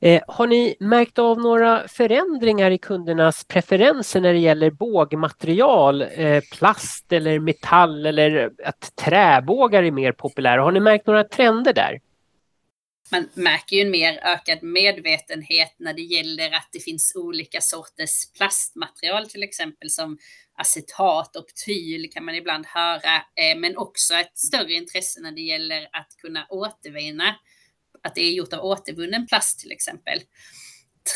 Eh, 0.00 0.22
har 0.28 0.46
ni 0.46 0.76
märkt 0.80 1.18
av 1.18 1.40
några 1.40 1.88
förändringar 1.88 2.70
i 2.70 2.78
kundernas 2.78 3.44
preferenser 3.44 4.20
när 4.20 4.32
det 4.32 4.38
gäller 4.38 4.70
bågmaterial, 4.70 6.02
eh, 6.02 6.42
plast 6.52 7.12
eller 7.12 7.38
metall 7.38 8.06
eller 8.06 8.50
att 8.64 8.96
träbågar 8.96 9.82
är 9.82 9.90
mer 9.90 10.12
populära? 10.12 10.62
Har 10.62 10.72
ni 10.72 10.80
märkt 10.80 11.06
några 11.06 11.24
trender 11.24 11.72
där? 11.72 12.00
Man 13.12 13.28
märker 13.34 13.76
ju 13.76 13.82
en 13.82 13.90
mer 13.90 14.20
ökad 14.22 14.62
medvetenhet 14.62 15.74
när 15.78 15.92
det 15.92 16.02
gäller 16.02 16.50
att 16.50 16.68
det 16.72 16.80
finns 16.80 17.12
olika 17.14 17.60
sorters 17.60 18.32
plastmaterial 18.32 19.28
till 19.28 19.42
exempel 19.42 19.90
som 19.90 20.18
acetat 20.56 21.36
och 21.36 21.46
tyl 21.66 22.10
kan 22.12 22.24
man 22.24 22.34
ibland 22.34 22.66
höra, 22.66 23.16
eh, 23.16 23.58
men 23.58 23.76
också 23.76 24.14
ett 24.14 24.38
större 24.38 24.72
intresse 24.72 25.20
när 25.20 25.32
det 25.32 25.40
gäller 25.40 25.88
att 25.92 26.16
kunna 26.20 26.46
återvinna 26.50 27.36
att 28.02 28.14
det 28.14 28.20
är 28.22 28.32
gjort 28.32 28.52
av 28.52 28.64
återvunnen 28.64 29.26
plast 29.26 29.60
till 29.60 29.72
exempel. 29.72 30.20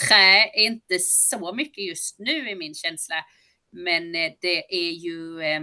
Trä 0.09 0.50
är 0.55 0.66
inte 0.66 0.98
så 0.98 1.55
mycket 1.55 1.85
just 1.85 2.18
nu 2.18 2.50
i 2.50 2.55
min 2.55 2.74
känsla, 2.74 3.24
men 3.72 4.14
eh, 4.14 4.33
det 4.40 4.74
är 4.74 4.90
ju 4.90 5.42
eh, 5.42 5.61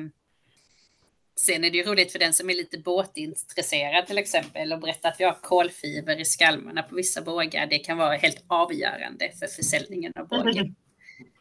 Sen 1.39 1.63
är 1.63 1.69
det 1.69 1.78
ju 1.78 1.84
roligt 1.84 2.12
för 2.12 2.19
den 2.19 2.34
som 2.34 2.50
är 2.50 2.54
lite 2.54 2.78
båtintresserad 2.78 4.08
till 4.08 4.17
exempel 4.17 4.73
och 4.73 4.80
berätta 4.80 5.08
att 5.08 5.19
vi 5.19 5.23
har 5.23 5.34
kolfiber 5.41 6.19
i 6.19 6.26
skalmarna 6.26 6.84
på 6.84 6.95
vissa 6.95 7.21
bågar. 7.21 7.67
Det 7.67 7.80
kan 7.80 7.97
vara 7.97 8.17
helt 8.17 8.43
avgörande 8.47 9.32
för 9.39 9.47
försäljningen 9.47 10.13
av 10.19 10.28
bågen. 10.28 10.76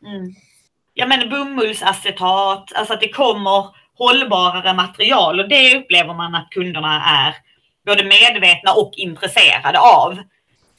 Mm. 0.07 0.35
Ja 0.95 1.07
men 1.07 1.31
bomullsacetat, 1.31 2.73
alltså 2.75 2.95
att 2.95 3.01
det 3.01 3.09
kommer 3.09 3.67
hållbarare 3.95 4.75
material 4.75 5.41
och 5.41 5.49
det 5.49 5.77
upplever 5.77 6.15
man 6.15 6.35
att 6.35 6.51
kunderna 6.51 7.05
är 7.07 7.35
både 7.87 8.05
medvetna 8.05 8.73
och 8.73 8.93
intresserade 8.97 9.79
av. 9.79 10.19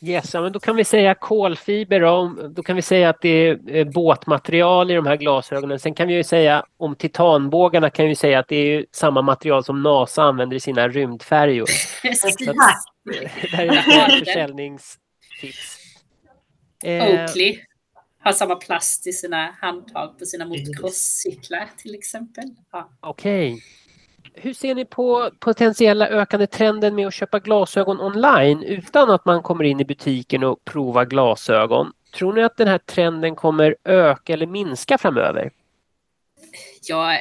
Yes, 0.02 0.34
ja, 0.34 0.42
men 0.42 0.52
då 0.52 0.60
kan 0.60 0.76
vi 0.76 0.84
säga 0.84 1.16
kolfiber, 1.16 2.00
då, 2.00 2.36
då 2.50 2.64
kan 2.64 2.76
vi 2.76 2.82
säga 2.82 3.10
att 3.10 3.22
det 3.22 3.30
är 3.30 3.76
eh, 3.76 3.86
båtmaterial 3.86 4.92
i 4.92 4.94
de 4.94 5.06
här 5.06 5.16
glasögonen. 5.16 5.80
Sen 5.80 5.94
kan 5.94 6.08
vi 6.08 6.14
ju 6.14 6.24
säga 6.24 6.66
om 6.78 6.96
titanbågarna 6.96 7.90
kan 7.90 8.06
vi 8.06 8.16
säga 8.16 8.40
att 8.40 8.48
det 8.48 8.56
är 8.56 8.86
samma 8.92 9.22
material 9.22 9.64
som 9.64 9.84
NASA 9.84 10.24
använder 10.24 10.58
i 10.58 10.60
sina 10.60 10.88
rymdfärjor. 10.88 11.68
Exakt. 12.04 12.38
Det 12.40 13.58
här 13.58 13.66
är 13.66 14.18
ett 14.18 14.26
försäljningstips. 14.26 15.80
Eh, 16.84 17.08
Oakley 17.08 17.60
har 18.20 18.32
samma 18.32 18.56
plast 18.56 19.08
i 19.08 19.14
sina 19.14 19.56
handtag 19.62 20.20
på 20.20 20.26
sina 20.26 20.46
motocrosscyklar 20.46 21.70
till 21.78 21.96
exempel. 21.96 22.46
Ja. 22.72 22.90
Okej. 23.02 23.54
Okay 23.54 23.62
hur 24.38 24.54
ser 24.54 24.76
ni 24.76 24.86
på 24.86 25.32
potentiella 25.40 26.08
ökande 26.08 26.48
trenden 26.48 26.96
med 26.96 27.08
att 27.08 27.14
köpa 27.14 27.40
glasögon 27.40 28.02
online 28.02 28.64
utan 28.64 29.10
att 29.10 29.26
man 29.26 29.44
kommer 29.44 29.64
in 29.64 29.80
i 29.80 29.86
butiken 29.86 30.44
och 30.44 30.66
provar 30.66 31.06
glasögon? 31.06 31.94
Tror 32.14 32.34
ni 32.34 32.44
att 32.44 32.58
den 32.58 32.68
här 32.68 32.78
trenden 32.78 33.36
kommer 33.36 33.76
öka 33.84 34.34
eller 34.34 34.48
minska 34.48 34.98
framöver? 34.98 35.52
Jag 36.88 37.20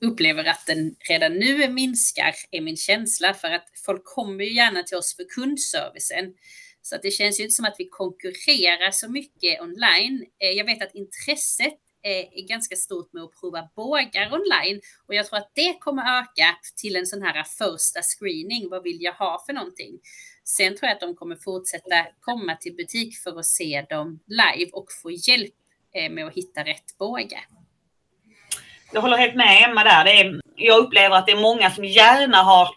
upplever 0.00 0.44
att 0.44 0.66
den 0.66 0.94
redan 1.08 1.32
nu 1.32 1.68
minskar, 1.68 2.34
är 2.50 2.60
min 2.60 2.76
känsla, 2.76 3.34
för 3.34 3.48
att 3.48 3.66
folk 3.86 4.04
kommer 4.04 4.44
ju 4.44 4.54
gärna 4.54 4.82
till 4.82 4.96
oss 4.96 5.16
för 5.16 5.24
kundservicen. 5.24 6.34
Så 6.82 6.96
att 6.96 7.02
det 7.02 7.10
känns 7.10 7.40
ju 7.40 7.44
inte 7.44 7.54
som 7.54 7.64
att 7.64 7.74
vi 7.78 7.88
konkurrerar 7.88 8.90
så 8.90 9.10
mycket 9.10 9.60
online. 9.60 10.26
Eh, 10.38 10.50
jag 10.50 10.64
vet 10.64 10.82
att 10.82 10.94
intresset 10.94 11.78
är 12.02 12.48
ganska 12.48 12.76
stort 12.76 13.12
med 13.12 13.22
att 13.22 13.40
prova 13.40 13.68
bågar 13.76 14.32
online. 14.32 14.80
Och 15.06 15.14
jag 15.14 15.26
tror 15.26 15.38
att 15.38 15.50
det 15.54 15.78
kommer 15.80 16.20
öka 16.20 16.58
till 16.76 16.96
en 16.96 17.06
sån 17.06 17.22
här 17.22 17.44
första 17.44 18.00
screening. 18.02 18.68
Vad 18.70 18.82
vill 18.82 19.02
jag 19.02 19.12
ha 19.12 19.42
för 19.46 19.52
någonting? 19.52 19.98
Sen 20.44 20.76
tror 20.76 20.88
jag 20.88 20.94
att 20.94 21.00
de 21.00 21.16
kommer 21.16 21.36
fortsätta 21.36 22.06
komma 22.20 22.56
till 22.56 22.76
butik 22.76 23.16
för 23.16 23.38
att 23.38 23.46
se 23.46 23.86
dem 23.90 24.20
live 24.26 24.70
och 24.72 24.86
få 25.02 25.10
hjälp 25.10 25.54
eh, 25.94 26.10
med 26.10 26.26
att 26.26 26.34
hitta 26.34 26.64
rätt 26.64 26.98
båge. 26.98 27.40
Jag 28.92 29.00
håller 29.00 29.16
helt 29.16 29.34
med 29.34 29.64
Emma 29.64 29.84
där. 29.84 30.04
Det 30.04 30.20
är, 30.20 30.40
jag 30.56 30.78
upplever 30.78 31.16
att 31.16 31.26
det 31.26 31.32
är 31.32 31.40
många 31.40 31.70
som 31.70 31.84
gärna 31.84 32.36
har 32.36 32.68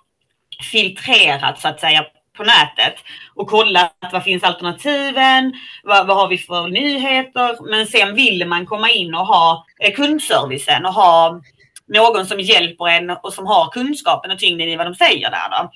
filtrerat 0.72 1.62
så 1.62 1.68
att 1.68 1.80
säga 1.80 2.06
på 2.38 2.43
nätet 2.43 2.96
och 3.36 3.48
kollat 3.48 3.96
vad 4.12 4.24
finns 4.24 4.43
alternativen, 4.43 5.54
vad, 5.84 6.08
vad 6.08 6.17
har 6.17 6.28
vi 6.28 6.38
för 6.38 6.67
nyheter. 6.67 7.69
Men 7.69 7.88
sen 7.88 8.15
vill 8.15 8.48
man 8.48 8.65
komma 8.65 8.89
in 8.89 9.15
och 9.15 9.28
ha 9.28 9.65
eh, 9.80 9.93
kundservicen 9.93 10.86
och 10.86 10.93
ha 10.93 11.41
någon 11.88 12.26
som 12.26 12.39
hjälper 12.39 12.88
en 12.88 13.10
och 13.10 13.34
som 13.34 13.46
har 13.48 13.72
kunskapen 13.72 14.32
och 14.32 14.39
tyngden 14.39 14.69
i 14.69 14.76
vad 14.76 14.88
de 14.88 14.96
säger 14.96 15.32
där. 15.32 15.50
Då. 15.50 15.72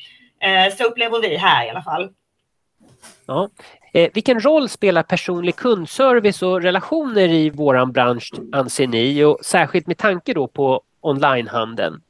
Eh, 0.48 0.76
så 0.76 0.84
upplever 0.84 1.22
vi 1.22 1.38
här 1.38 1.66
i 1.66 1.70
alla 1.70 1.82
fall. 1.82 2.10
Ja. 3.26 3.50
Eh, 3.94 4.10
vilken 4.14 4.40
roll 4.40 4.70
spelar 4.70 5.04
personlig 5.04 5.56
kundservice 5.56 6.42
och 6.42 6.62
relationer 6.62 7.30
i 7.30 7.50
våran 7.50 7.92
bransch 7.92 8.34
anser 8.54 8.88
ni 8.88 9.24
och 9.24 9.40
särskilt 9.44 9.88
med 9.88 9.98
tanke 9.98 10.34
då 10.34 10.48
på 10.48 10.82
onlinehandeln? 11.02 12.02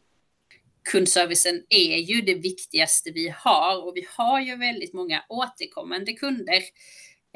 Kundservicen 0.92 1.64
är 1.70 1.98
ju 1.98 2.22
det 2.22 2.36
viktigaste 2.36 3.12
vi 3.12 3.34
har 3.38 3.88
och 3.88 3.96
vi 3.96 4.08
har 4.18 4.42
ju 4.42 4.56
väldigt 4.56 4.94
många 4.94 5.24
återkommande 5.30 6.14
kunder. 6.14 6.62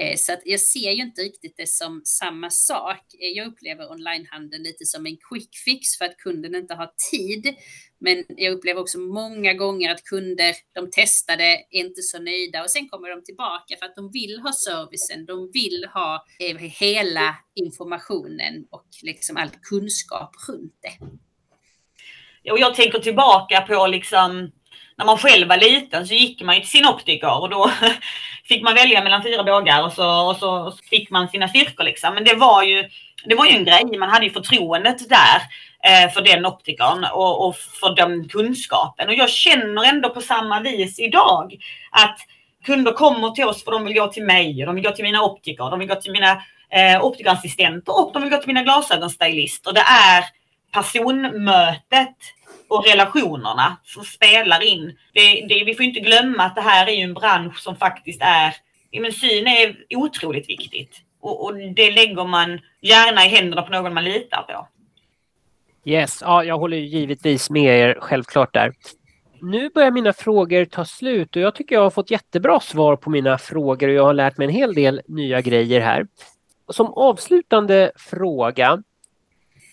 Eh, 0.01 0.15
så 0.17 0.33
att 0.33 0.41
jag 0.45 0.59
ser 0.59 0.91
ju 0.91 1.01
inte 1.01 1.21
riktigt 1.21 1.57
det 1.57 1.69
som 1.69 2.01
samma 2.05 2.49
sak. 2.49 3.13
Eh, 3.13 3.27
jag 3.27 3.47
upplever 3.47 3.91
onlinehandeln 3.91 4.63
lite 4.63 4.85
som 4.85 5.05
en 5.05 5.17
quick 5.29 5.55
fix 5.65 5.97
för 5.97 6.05
att 6.05 6.17
kunden 6.17 6.55
inte 6.55 6.73
har 6.73 6.91
tid. 7.11 7.55
Men 7.99 8.23
jag 8.27 8.53
upplever 8.53 8.81
också 8.81 8.99
många 8.99 9.53
gånger 9.53 9.91
att 9.91 10.03
kunder, 10.03 10.55
de 10.73 10.91
testade, 10.91 11.43
är 11.43 11.79
inte 11.79 12.01
så 12.01 12.19
nöjda 12.19 12.63
och 12.63 12.69
sen 12.69 12.89
kommer 12.89 13.09
de 13.09 13.23
tillbaka 13.23 13.75
för 13.79 13.85
att 13.85 13.95
de 13.95 14.11
vill 14.11 14.39
ha 14.39 14.53
servicen, 14.53 15.25
de 15.25 15.51
vill 15.53 15.85
ha 15.93 16.25
eh, 16.39 16.57
hela 16.57 17.35
informationen 17.55 18.65
och 18.69 18.87
liksom 19.03 19.37
all 19.37 19.49
kunskap 19.69 20.35
runt 20.47 20.79
det. 20.81 21.05
Och 22.49 22.59
jag 22.59 22.75
tänker 22.75 22.99
tillbaka 22.99 23.61
på 23.61 23.87
liksom 23.87 24.51
när 24.97 25.05
man 25.05 25.17
själv 25.17 25.47
var 25.47 25.57
liten 25.57 26.07
så 26.07 26.13
gick 26.13 26.41
man 26.41 26.55
ju 26.55 26.61
till 26.61 26.69
sin 26.69 26.87
optiker 26.87 27.41
och 27.41 27.49
då 27.49 27.71
fick 28.45 28.63
man 28.63 28.73
välja 28.73 29.03
mellan 29.03 29.23
fyra 29.23 29.43
bågar 29.43 29.83
och 29.83 29.93
så, 29.93 30.29
och 30.29 30.35
så 30.35 30.73
fick 30.89 31.09
man 31.09 31.27
sina 31.27 31.47
styrkor 31.47 31.83
liksom. 31.83 32.13
Men 32.13 32.23
det 32.23 32.35
var 32.35 32.63
ju, 32.63 32.89
det 33.25 33.35
var 33.35 33.45
ju 33.45 33.51
en 33.51 33.65
grej. 33.65 33.97
Man 33.99 34.09
hade 34.09 34.25
ju 34.25 34.31
förtroendet 34.31 35.09
där 35.09 35.41
eh, 35.83 36.11
för 36.11 36.21
den 36.21 36.45
optikern 36.45 37.05
och, 37.13 37.47
och 37.47 37.55
för 37.55 37.95
den 37.95 38.29
kunskapen. 38.29 39.07
Och 39.07 39.13
jag 39.13 39.29
känner 39.29 39.83
ändå 39.83 40.09
på 40.09 40.21
samma 40.21 40.59
vis 40.59 40.99
idag 40.99 41.55
att 41.91 42.19
kunder 42.65 42.91
kommer 42.91 43.29
till 43.29 43.45
oss 43.45 43.63
för 43.63 43.71
de 43.71 43.83
vill 43.83 43.93
gå 43.93 44.07
till 44.07 44.23
mig, 44.23 44.65
de 44.65 44.75
vill 44.75 44.83
gå 44.83 44.91
till 44.91 45.03
mina 45.03 45.23
optiker, 45.23 45.69
de 45.69 45.79
vill 45.79 45.87
gå 45.87 45.95
till 45.95 46.11
mina 46.11 46.31
eh, 46.69 47.03
optikerassistenter 47.03 47.99
och 47.99 48.13
de 48.13 48.21
vill 48.21 48.31
gå 48.31 48.37
till 48.37 48.47
mina 48.47 48.63
glasögonstylister. 48.63 49.73
Det 49.73 49.85
är 50.17 50.40
personmötet 50.71 52.15
och 52.67 52.85
relationerna 52.85 53.77
som 53.83 54.03
spelar 54.03 54.63
in. 54.63 54.97
Det, 55.13 55.45
det, 55.49 55.63
vi 55.65 55.75
får 55.75 55.85
inte 55.85 55.99
glömma 55.99 56.43
att 56.43 56.55
det 56.55 56.61
här 56.61 56.89
är 56.89 57.03
en 57.03 57.13
bransch 57.13 57.59
som 57.59 57.75
faktiskt 57.75 58.21
är, 58.21 58.55
men 59.01 59.11
syn 59.11 59.47
är 59.47 59.75
otroligt 59.95 60.49
viktigt. 60.49 61.01
Och, 61.21 61.45
och, 61.45 61.55
det 61.55 61.91
lägger 61.91 62.27
man 62.27 62.59
gärna 62.81 63.25
i 63.25 63.29
händerna 63.29 63.61
på 63.61 63.71
någon 63.71 63.93
man 63.93 64.03
litar 64.03 64.41
på. 64.41 64.67
Yes, 65.85 66.21
ja, 66.21 66.43
jag 66.43 66.57
håller 66.57 66.77
givetvis 66.77 67.49
med 67.49 67.79
er 67.79 67.97
självklart 68.01 68.53
där. 68.53 68.73
Nu 69.41 69.69
börjar 69.69 69.91
mina 69.91 70.13
frågor 70.13 70.65
ta 70.65 70.85
slut 70.85 71.35
och 71.35 71.41
jag 71.41 71.55
tycker 71.55 71.75
jag 71.75 71.81
har 71.81 71.89
fått 71.89 72.11
jättebra 72.11 72.59
svar 72.59 72.95
på 72.95 73.09
mina 73.09 73.37
frågor 73.37 73.87
och 73.87 73.93
jag 73.93 74.03
har 74.03 74.13
lärt 74.13 74.37
mig 74.37 74.47
en 74.47 74.53
hel 74.53 74.73
del 74.73 75.01
nya 75.07 75.41
grejer 75.41 75.81
här. 75.81 76.07
Som 76.69 76.93
avslutande 76.93 77.91
fråga 77.95 78.83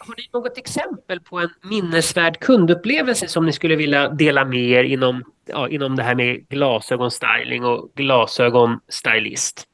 har 0.09 0.14
ni 0.16 0.29
något 0.33 0.59
exempel 0.59 1.21
på 1.21 1.38
en 1.38 1.51
minnesvärd 1.62 2.38
kundupplevelse 2.40 3.29
som 3.29 3.47
ni 3.47 3.53
skulle 3.53 3.77
vilja 3.77 4.09
dela 4.09 4.44
med 4.44 4.71
er 4.71 4.85
inom, 4.85 5.25
ja, 5.47 5.68
inom 5.68 5.97
det 5.97 6.03
här 6.03 6.14
med 6.14 6.49
glasögonstyling 6.49 7.64
och 7.64 7.92
glasögonstylist? 7.94 9.66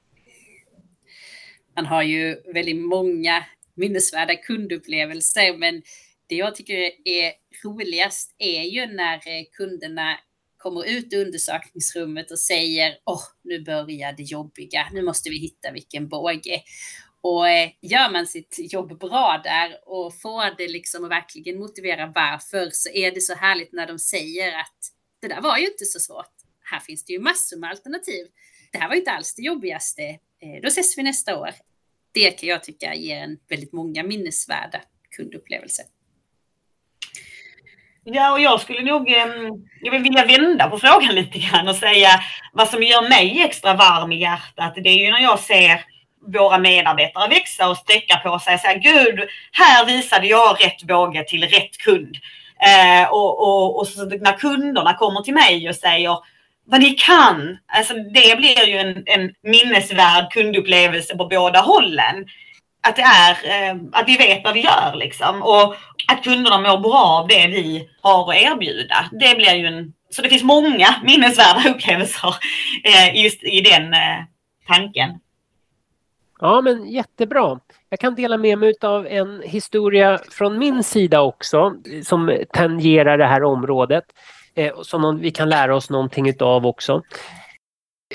Man 1.77 1.87
har 1.87 2.03
ju 2.03 2.37
väldigt 2.55 2.77
många 2.77 3.45
minnesvärda 3.75 4.35
kundupplevelser, 4.37 5.57
men 5.57 5.83
det 6.29 6.35
jag 6.35 6.55
tycker 6.55 6.75
är 7.05 7.33
roligast 7.65 8.35
är 8.39 8.63
ju 8.63 8.87
när 8.87 9.15
eh, 9.15 9.45
kunderna 9.53 10.17
kommer 10.57 10.89
ut 10.89 11.13
i 11.13 11.17
undersökningsrummet 11.17 12.31
och 12.31 12.39
säger 12.39 12.95
åh, 13.05 13.15
oh, 13.15 13.23
nu 13.45 13.61
börjar 13.61 14.13
det 14.13 14.23
jobbiga, 14.23 14.87
nu 14.93 15.03
måste 15.03 15.31
vi 15.31 15.39
hitta 15.39 15.73
vilken 15.73 16.09
båge. 16.09 16.63
Och 17.25 17.49
eh, 17.49 17.71
gör 17.81 18.13
man 18.13 18.27
sitt 18.27 18.57
jobb 18.73 18.99
bra 18.99 19.41
där 19.45 19.79
och 19.87 20.21
får 20.21 20.57
det 20.57 20.69
liksom 20.69 21.05
att 21.05 21.11
verkligen 21.11 21.59
motivera 21.59 22.13
varför 22.15 22.71
så 22.73 22.91
är 22.91 23.11
det 23.11 23.21
så 23.21 23.35
härligt 23.35 23.73
när 23.73 23.87
de 23.87 23.99
säger 23.99 24.61
att 24.61 24.79
det 25.21 25.29
där 25.29 25.41
var 25.41 25.59
ju 25.59 25.67
inte 25.67 25.85
så 25.85 26.01
svårt. 26.01 26.35
Här 26.71 26.81
finns 26.81 27.05
det 27.05 27.13
ju 27.13 27.21
massor 27.21 27.57
med 27.57 27.71
alternativ. 27.71 28.27
Det 28.73 28.79
här 28.79 28.89
var 28.89 28.97
inte 28.97 29.11
alls 29.11 29.35
det 29.35 29.43
jobbigaste. 29.43 30.03
Eh, 30.03 30.63
då 30.63 30.69
ses 30.69 30.99
vi 30.99 31.03
nästa 31.03 31.39
år. 31.39 31.51
Det 32.13 32.31
kan 32.31 32.49
jag 32.49 32.65
tycka 32.65 32.95
ger 32.95 33.17
en 33.17 33.39
väldigt 33.49 33.73
många 33.73 34.03
minnesvärda 34.03 34.81
kundupplevelse. 35.17 35.83
Ja, 38.05 38.33
och 38.33 38.41
jag 38.41 38.61
skulle 38.61 38.83
nog 38.83 39.09
eh, 39.09 39.27
jag 39.81 39.93
vill 39.93 40.03
vilja 40.03 40.27
vända 40.27 40.71
på 40.71 40.79
frågan 40.79 41.15
lite 41.15 41.39
grann 41.39 41.69
och 41.69 41.77
säga 41.77 42.09
vad 42.53 42.69
som 42.69 42.83
gör 42.83 43.09
mig 43.09 43.43
extra 43.43 43.75
varm 43.75 44.13
i 44.13 44.21
hjärtat. 44.21 44.75
Det 44.75 44.89
är 44.89 45.05
ju 45.05 45.11
när 45.11 45.23
jag 45.23 45.39
ser 45.39 45.94
våra 46.27 46.59
medarbetare 46.59 47.29
växa 47.29 47.69
och 47.69 47.77
sträcka 47.77 48.17
på 48.17 48.39
sig 48.39 48.55
och 48.55 48.61
säga 48.61 48.79
Gud, 48.79 49.21
här 49.53 49.87
visade 49.87 50.27
jag 50.27 50.65
rätt 50.65 50.83
båge 50.83 51.25
till 51.25 51.45
rätt 51.45 51.79
kund. 51.79 52.17
Eh, 52.67 53.09
och, 53.09 53.41
och, 53.41 53.79
och 53.79 53.89
så 53.89 54.05
när 54.05 54.39
kunderna 54.39 54.95
kommer 54.95 55.21
till 55.21 55.35
mig 55.35 55.69
och 55.69 55.75
säger 55.75 56.19
vad 56.67 56.81
ni 56.81 56.91
kan, 56.91 57.59
alltså 57.67 57.95
det 57.95 58.37
blir 58.37 58.69
ju 58.69 58.79
en, 58.79 59.03
en 59.07 59.33
minnesvärd 59.43 60.33
kundupplevelse 60.33 61.17
på 61.17 61.27
båda 61.27 61.61
hållen. 61.61 62.27
Att 62.87 62.97
det 62.97 63.03
är, 63.03 63.31
eh, 63.31 63.77
att 63.93 64.09
vi 64.09 64.17
vet 64.17 64.45
vad 64.45 64.55
vi 64.55 64.61
gör 64.61 64.95
liksom. 64.95 65.43
Och 65.43 65.75
att 66.09 66.25
kunderna 66.25 66.59
mår 66.59 66.79
bra 66.79 67.05
av 67.05 67.29
det 67.29 67.47
vi 67.47 67.89
har 68.01 68.31
att 68.31 68.37
erbjuda. 68.37 69.09
Det 69.13 69.37
blir 69.37 69.55
ju 69.55 69.67
en, 69.67 69.93
så 70.11 70.23
det 70.23 70.29
finns 70.29 70.43
många 70.43 70.95
minnesvärda 71.03 71.69
upplevelser 71.71 72.35
eh, 72.85 73.23
just 73.23 73.45
i 73.45 73.61
den 73.61 73.95
eh, 73.95 74.19
tanken. 74.67 75.11
Ja, 76.45 76.61
men 76.61 76.87
jättebra. 76.87 77.61
Jag 77.89 78.01
kan 78.01 78.15
dela 78.15 78.37
med 78.37 78.59
mig 78.59 78.75
av 78.81 79.07
en 79.07 79.43
historia 79.45 80.21
från 80.31 80.59
min 80.59 80.83
sida 80.83 81.21
också 81.21 81.75
som 82.05 82.39
tangerar 82.53 83.19
det 83.19 83.27
här 83.27 83.45
området. 83.45 84.05
Eh, 84.55 84.83
som 84.83 85.19
vi 85.19 85.31
kan 85.31 85.49
lära 85.49 85.77
oss 85.77 85.91
någonting 85.91 86.29
utav 86.29 86.67
också. 86.67 87.03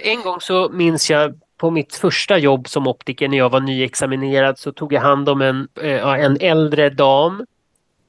En 0.02 0.22
gång 0.22 0.42
så 0.42 0.70
minns 0.70 1.10
jag 1.10 1.40
på 1.58 1.72
mitt 1.72 1.96
första 1.96 2.38
jobb 2.38 2.68
som 2.68 2.88
optiker 2.88 3.28
när 3.28 3.38
jag 3.38 3.50
var 3.50 3.60
nyexaminerad 3.60 4.60
så 4.60 4.72
tog 4.72 4.94
jag 4.94 5.02
hand 5.02 5.30
om 5.30 5.42
en, 5.42 5.68
eh, 5.82 6.10
en 6.10 6.38
äldre 6.42 6.90
dam. 6.90 7.46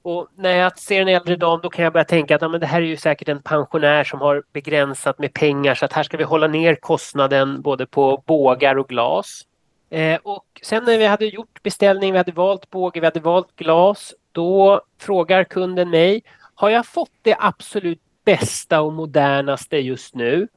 Och 0.02 0.28
när 0.36 0.56
jag 0.56 0.78
ser 0.78 1.02
en 1.02 1.08
äldre 1.08 1.36
dam 1.36 1.60
då 1.62 1.70
kan 1.70 1.84
jag 1.84 1.92
börja 1.92 2.04
tänka 2.04 2.34
att 2.34 2.42
ja, 2.42 2.48
men 2.48 2.60
det 2.60 2.66
här 2.66 2.82
är 2.82 2.86
ju 2.86 2.96
säkert 2.96 3.28
en 3.28 3.42
pensionär 3.42 4.04
som 4.04 4.20
har 4.20 4.42
begränsat 4.52 5.18
med 5.18 5.34
pengar 5.34 5.74
så 5.74 5.84
att 5.84 5.92
här 5.92 6.02
ska 6.02 6.16
vi 6.16 6.24
hålla 6.24 6.46
ner 6.46 6.74
kostnaden 6.74 7.62
både 7.62 7.86
på 7.86 8.22
bågar 8.26 8.78
och 8.78 8.88
glas. 8.88 9.46
Eh, 9.90 10.18
och 10.22 10.60
sen 10.62 10.84
när 10.84 10.98
vi 10.98 11.06
hade 11.06 11.26
gjort 11.26 11.62
beställning, 11.62 12.12
vi 12.12 12.18
hade 12.18 12.32
valt 12.32 12.70
båge, 12.70 13.00
vi 13.00 13.06
hade 13.06 13.20
valt 13.20 13.56
glas, 13.56 14.14
då 14.32 14.80
frågar 14.98 15.44
kunden 15.44 15.90
mig, 15.90 16.22
har 16.54 16.70
jag 16.70 16.86
fått 16.86 17.12
det 17.22 17.36
absolut 17.38 18.00
bästa 18.24 18.80
och 18.80 18.92
modernaste 18.92 19.76
just 19.76 20.14
nu? 20.14 20.48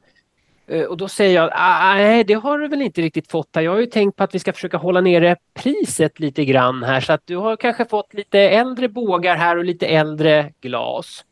Eh, 0.66 0.82
och 0.84 0.96
då 0.96 1.08
säger 1.08 1.34
jag, 1.34 1.50
ah, 1.52 1.92
ah, 1.92 1.94
nej 1.94 2.24
det 2.24 2.34
har 2.34 2.58
du 2.58 2.68
väl 2.68 2.82
inte 2.82 3.02
riktigt 3.02 3.30
fått 3.30 3.48
här. 3.54 3.62
Jag 3.62 3.72
har 3.72 3.80
ju 3.80 3.86
tänkt 3.86 4.16
på 4.16 4.24
att 4.24 4.34
vi 4.34 4.38
ska 4.38 4.52
försöka 4.52 4.76
hålla 4.76 5.00
nere 5.00 5.36
priset 5.54 6.20
lite 6.20 6.44
grann 6.44 6.82
här 6.82 7.00
så 7.00 7.12
att 7.12 7.26
du 7.26 7.36
har 7.36 7.56
kanske 7.56 7.84
fått 7.84 8.14
lite 8.14 8.38
äldre 8.40 8.88
bågar 8.88 9.36
här 9.36 9.56
och 9.58 9.64
lite 9.64 9.86
äldre 9.86 10.52
glas. 10.60 11.24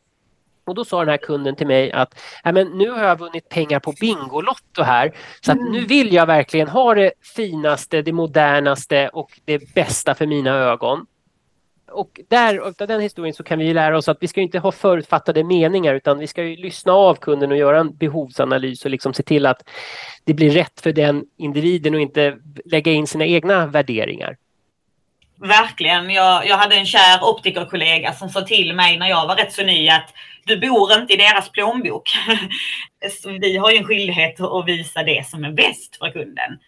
Och 0.65 0.75
då 0.75 0.85
sa 0.85 0.99
den 0.99 1.09
här 1.09 1.17
kunden 1.17 1.55
till 1.55 1.67
mig 1.67 1.91
att 1.91 2.19
men 2.43 2.67
nu 2.67 2.89
har 2.89 3.03
jag 3.03 3.19
vunnit 3.19 3.49
pengar 3.49 3.79
på 3.79 3.93
Bingolotto 3.99 4.83
här 4.83 5.11
så 5.41 5.51
att 5.51 5.57
nu 5.57 5.77
mm. 5.77 5.87
vill 5.87 6.13
jag 6.13 6.25
verkligen 6.25 6.67
ha 6.67 6.95
det 6.95 7.11
finaste, 7.35 8.01
det 8.01 8.11
modernaste 8.11 9.07
och 9.07 9.39
det 9.45 9.73
bästa 9.73 10.15
för 10.15 10.25
mina 10.25 10.51
ögon. 10.51 11.05
Och 11.91 12.19
där, 12.27 12.57
av 12.57 12.73
den 12.77 13.01
historien 13.01 13.33
så 13.33 13.43
kan 13.43 13.59
vi 13.59 13.73
lära 13.73 13.97
oss 13.97 14.07
att 14.07 14.17
vi 14.21 14.27
ska 14.27 14.41
inte 14.41 14.59
ha 14.59 14.71
förutfattade 14.71 15.43
meningar 15.43 15.93
utan 15.95 16.19
vi 16.19 16.27
ska 16.27 16.43
ju 16.43 16.55
lyssna 16.55 16.93
av 16.93 17.15
kunden 17.15 17.51
och 17.51 17.57
göra 17.57 17.79
en 17.79 17.95
behovsanalys 17.95 18.85
och 18.85 18.91
liksom 18.91 19.13
se 19.13 19.23
till 19.23 19.45
att 19.45 19.69
det 20.23 20.33
blir 20.33 20.51
rätt 20.51 20.81
för 20.81 20.91
den 20.91 21.25
individen 21.37 21.93
och 21.93 22.01
inte 22.01 22.37
lägga 22.65 22.91
in 22.91 23.07
sina 23.07 23.25
egna 23.25 23.65
värderingar. 23.65 24.37
Verkligen. 25.43 26.09
Jag, 26.09 26.47
jag 26.47 26.57
hade 26.57 26.75
en 26.75 26.85
kär 26.85 27.23
optikerkollega 27.23 28.13
som 28.13 28.29
sa 28.29 28.41
till 28.41 28.75
mig 28.75 28.97
när 28.97 29.09
jag 29.09 29.27
var 29.27 29.35
rätt 29.35 29.53
så 29.53 29.63
ny 29.63 29.89
att 29.89 30.13
du 30.45 30.59
bor 30.59 30.93
inte 30.93 31.13
i 31.13 31.17
deras 31.17 31.49
plånbok. 31.49 32.09
så 33.21 33.29
vi 33.29 33.57
har 33.57 33.71
ju 33.71 33.77
en 33.77 33.83
skyldighet 33.83 34.41
att 34.41 34.65
visa 34.65 35.03
det 35.03 35.27
som 35.27 35.43
är 35.43 35.51
bäst 35.51 35.95
för 35.95 36.11
kunden. 36.11 36.59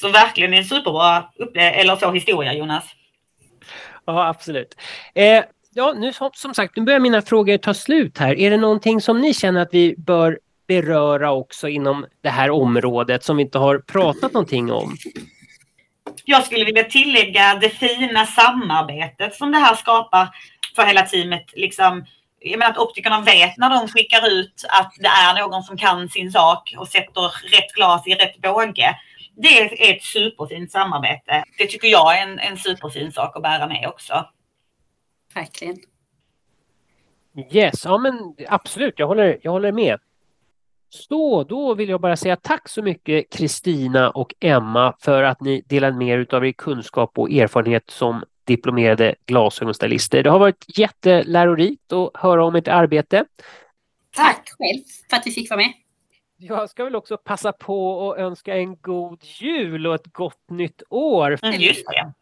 Så 0.00 0.08
verkligen 0.08 0.54
en 0.54 0.64
superbra 0.64 1.24
eller 1.54 1.96
så 1.96 2.12
historia 2.12 2.54
Jonas. 2.54 2.84
Ja, 4.04 4.28
absolut. 4.28 4.76
Eh, 5.14 5.44
ja, 5.74 5.94
nu 5.96 6.12
som 6.34 6.54
sagt, 6.54 6.76
nu 6.76 6.82
börjar 6.82 7.00
mina 7.00 7.22
frågor 7.22 7.58
ta 7.58 7.74
slut 7.74 8.18
här. 8.18 8.38
Är 8.38 8.50
det 8.50 8.56
någonting 8.56 9.00
som 9.00 9.20
ni 9.20 9.34
känner 9.34 9.60
att 9.60 9.74
vi 9.74 9.94
bör 9.98 10.38
beröra 10.66 11.32
också 11.32 11.68
inom 11.68 12.06
det 12.20 12.30
här 12.30 12.50
området 12.50 13.24
som 13.24 13.36
vi 13.36 13.42
inte 13.42 13.58
har 13.58 13.78
pratat 13.78 14.32
någonting 14.32 14.72
om? 14.72 14.96
Jag 16.30 16.46
skulle 16.46 16.64
vilja 16.64 16.84
tillägga 16.84 17.54
det 17.54 17.70
fina 17.70 18.26
samarbetet 18.26 19.34
som 19.34 19.52
det 19.52 19.58
här 19.58 19.74
skapar 19.74 20.28
för 20.76 20.82
hela 20.82 21.02
teamet. 21.02 21.44
Liksom, 21.52 22.04
jag 22.40 22.58
menar 22.58 22.70
att 22.70 22.78
optikerna 22.78 23.20
vet 23.20 23.56
när 23.56 23.70
de 23.70 23.88
skickar 23.88 24.28
ut 24.28 24.64
att 24.68 24.92
det 24.98 25.08
är 25.08 25.40
någon 25.40 25.62
som 25.62 25.76
kan 25.76 26.08
sin 26.08 26.32
sak 26.32 26.74
och 26.78 26.88
sätter 26.88 27.50
rätt 27.56 27.72
glas 27.74 28.06
i 28.06 28.14
rätt 28.14 28.42
båge. 28.42 28.96
Det 29.36 29.48
är 29.48 29.94
ett 29.94 30.02
superfint 30.02 30.72
samarbete. 30.72 31.44
Det 31.58 31.66
tycker 31.66 31.88
jag 31.88 32.18
är 32.18 32.22
en, 32.22 32.38
en 32.38 32.56
superfin 32.56 33.12
sak 33.12 33.36
att 33.36 33.42
bära 33.42 33.66
med 33.66 33.88
också. 33.88 34.26
Verkligen. 35.34 35.76
Yes, 37.50 37.84
ja 37.84 37.98
men 37.98 38.34
absolut, 38.48 38.94
jag 38.96 39.06
håller, 39.06 39.38
jag 39.42 39.52
håller 39.52 39.72
med. 39.72 39.98
Så 40.88 41.44
då 41.44 41.74
vill 41.74 41.88
jag 41.88 42.00
bara 42.00 42.16
säga 42.16 42.36
tack 42.36 42.68
så 42.68 42.82
mycket 42.82 43.32
Kristina 43.32 44.10
och 44.10 44.34
Emma 44.40 44.94
för 45.00 45.22
att 45.22 45.40
ni 45.40 45.62
delade 45.66 45.96
med 45.96 46.20
er 46.20 46.34
av 46.34 46.46
er 46.46 46.52
kunskap 46.52 47.18
och 47.18 47.30
erfarenhet 47.30 47.90
som 47.90 48.24
diplomerade 48.44 49.14
glasögonstylister. 49.26 50.22
Det 50.22 50.30
har 50.30 50.38
varit 50.38 50.78
jättelärorikt 50.78 51.92
att 51.92 52.10
höra 52.14 52.44
om 52.44 52.54
ert 52.54 52.68
arbete. 52.68 53.24
Tack 54.16 54.48
själv 54.58 54.82
för 55.10 55.16
att 55.16 55.26
vi 55.26 55.30
fick 55.30 55.50
vara 55.50 55.60
med. 55.60 55.72
Jag 56.36 56.70
ska 56.70 56.84
väl 56.84 56.96
också 56.96 57.16
passa 57.16 57.52
på 57.52 58.10
att 58.12 58.18
önska 58.18 58.56
en 58.56 58.76
god 58.76 59.24
jul 59.24 59.86
och 59.86 59.94
ett 59.94 60.12
gott 60.12 60.50
nytt 60.50 60.82
år. 60.90 61.38
Mm, 61.42 61.60
just 61.60 61.86
det. 61.86 62.12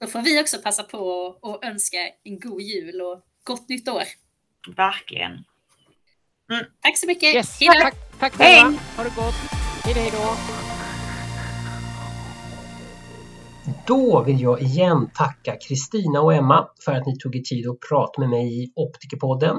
Då 0.00 0.06
får 0.06 0.20
vi 0.20 0.42
också 0.42 0.58
passa 0.58 0.82
på 0.82 1.36
att 1.42 1.64
önska 1.64 1.96
en 2.24 2.40
god 2.40 2.62
jul 2.62 3.00
och 3.00 3.22
gott 3.44 3.68
nytt 3.68 3.88
år. 3.88 4.02
Verkligen. 4.76 5.44
Mm. 6.52 6.64
Tack 6.82 6.98
så 6.98 7.06
mycket. 7.06 7.34
Yes. 7.34 7.58
Tack, 7.58 7.94
tack 8.18 8.32
själva. 8.32 8.78
Ha 8.96 9.04
det 9.04 9.14
gott. 9.16 9.34
Hej, 9.84 9.94
hej 9.94 10.10
då. 10.12 10.36
Då 13.86 14.22
vill 14.22 14.40
jag 14.40 14.62
igen 14.62 15.10
tacka 15.14 15.56
Kristina 15.68 16.20
och 16.20 16.34
Emma 16.34 16.68
för 16.84 16.92
att 16.92 17.06
ni 17.06 17.18
tog 17.18 17.36
er 17.36 17.40
tid 17.40 17.68
att 17.68 17.80
prata 17.88 18.20
med 18.20 18.30
mig 18.30 18.64
i 18.64 18.72
Optikerpodden. 18.76 19.56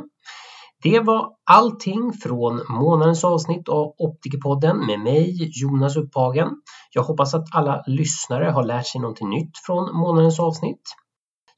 Det 0.84 1.00
var 1.00 1.30
allting 1.52 2.13
från 2.13 2.62
månadens 2.69 3.24
avsnitt 3.24 3.69
av 3.69 3.95
Optikerpodden 3.98 4.86
med 4.86 5.00
mig, 5.00 5.52
Jonas 5.62 5.95
Upphagen. 5.95 6.50
Jag 6.91 7.04
hoppas 7.04 7.34
att 7.34 7.45
alla 7.52 7.84
lyssnare 7.88 8.45
har 8.45 8.63
lärt 8.63 8.88
sig 8.88 9.02
någonting 9.02 9.30
nytt 9.30 9.58
från 9.65 9.98
månadens 9.98 10.39
avsnitt. 10.39 10.82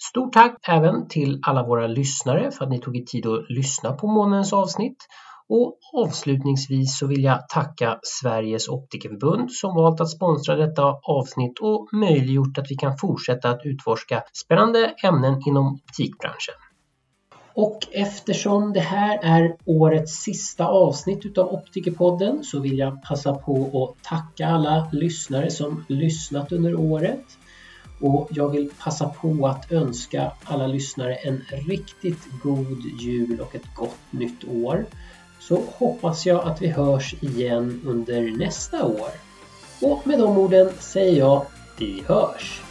Stort 0.03 0.33
tack 0.33 0.57
även 0.67 1.07
till 1.07 1.39
alla 1.41 1.63
våra 1.67 1.87
lyssnare 1.87 2.51
för 2.51 2.65
att 2.65 2.71
ni 2.71 2.79
tog 2.79 2.97
er 2.97 3.01
tid 3.01 3.25
att 3.25 3.49
lyssna 3.49 3.93
på 3.93 4.07
månadens 4.07 4.53
avsnitt. 4.53 4.97
Och 5.49 5.79
avslutningsvis 5.93 6.99
så 6.99 7.07
vill 7.07 7.23
jag 7.23 7.49
tacka 7.49 7.99
Sveriges 8.03 8.67
optikerförbund 8.67 9.51
som 9.51 9.75
valt 9.75 10.01
att 10.01 10.09
sponsra 10.09 10.55
detta 10.55 10.83
avsnitt 11.03 11.59
och 11.59 11.87
möjliggjort 11.93 12.57
att 12.57 12.71
vi 12.71 12.75
kan 12.75 12.97
fortsätta 12.97 13.49
att 13.49 13.61
utforska 13.65 14.23
spännande 14.33 14.93
ämnen 15.03 15.41
inom 15.47 15.79
optikbranschen. 15.89 16.55
Och 17.53 17.79
eftersom 17.91 18.73
det 18.73 18.79
här 18.79 19.19
är 19.23 19.55
årets 19.65 20.13
sista 20.13 20.67
avsnitt 20.67 21.25
utav 21.25 21.47
Optikerpodden 21.53 22.43
så 22.43 22.59
vill 22.59 22.77
jag 22.77 23.03
passa 23.03 23.33
på 23.33 23.83
att 23.83 24.03
tacka 24.03 24.47
alla 24.47 24.89
lyssnare 24.91 25.51
som 25.51 25.85
lyssnat 25.87 26.51
under 26.51 26.75
året. 26.75 27.23
Och 27.99 28.29
jag 28.31 28.49
vill 28.49 28.69
passa 28.79 29.09
på 29.09 29.47
att 29.47 29.71
önska 29.71 30.31
alla 30.43 30.67
lyssnare 30.67 31.15
en 31.15 31.41
riktigt 31.67 32.27
god 32.43 32.81
jul 32.99 33.39
och 33.39 33.55
ett 33.55 33.75
gott 33.75 33.97
nytt 34.11 34.43
år. 34.43 34.85
Så 35.39 35.61
hoppas 35.77 36.25
jag 36.25 36.43
att 36.47 36.61
vi 36.61 36.67
hörs 36.67 37.15
igen 37.21 37.81
under 37.85 38.37
nästa 38.37 38.85
år. 38.85 39.09
Och 39.81 40.07
med 40.07 40.19
de 40.19 40.37
orden 40.37 40.69
säger 40.79 41.19
jag 41.19 41.45
vi 41.77 42.03
hörs! 42.07 42.61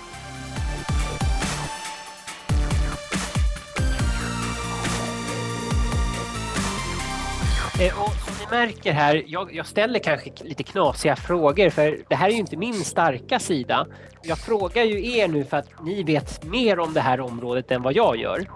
Märker 8.51 8.93
här, 8.93 9.25
jag, 9.27 9.55
jag, 9.55 9.67
ställer 9.67 9.99
kanske 9.99 10.31
lite 10.41 10.63
knasiga 10.63 11.17
frågor 11.17 11.71
för 11.71 11.99
det 12.09 12.15
här 12.15 12.29
är 12.29 12.33
ju 12.33 12.39
inte 12.39 12.57
min 12.57 12.75
starka 12.75 13.39
sida. 13.39 13.87
Jag 14.23 14.39
frågar 14.39 14.85
ju 14.85 15.17
er 15.17 15.29
nu 15.29 15.45
för 15.45 15.57
att 15.57 15.69
ni 15.85 16.03
vet 16.03 16.45
mer 16.45 16.79
om 16.79 16.95
det 16.95 17.01
här 17.01 17.21
området 17.21 17.71
än 17.71 17.83
vad 17.83 17.97
jag 17.97 18.17
gör. 18.17 18.47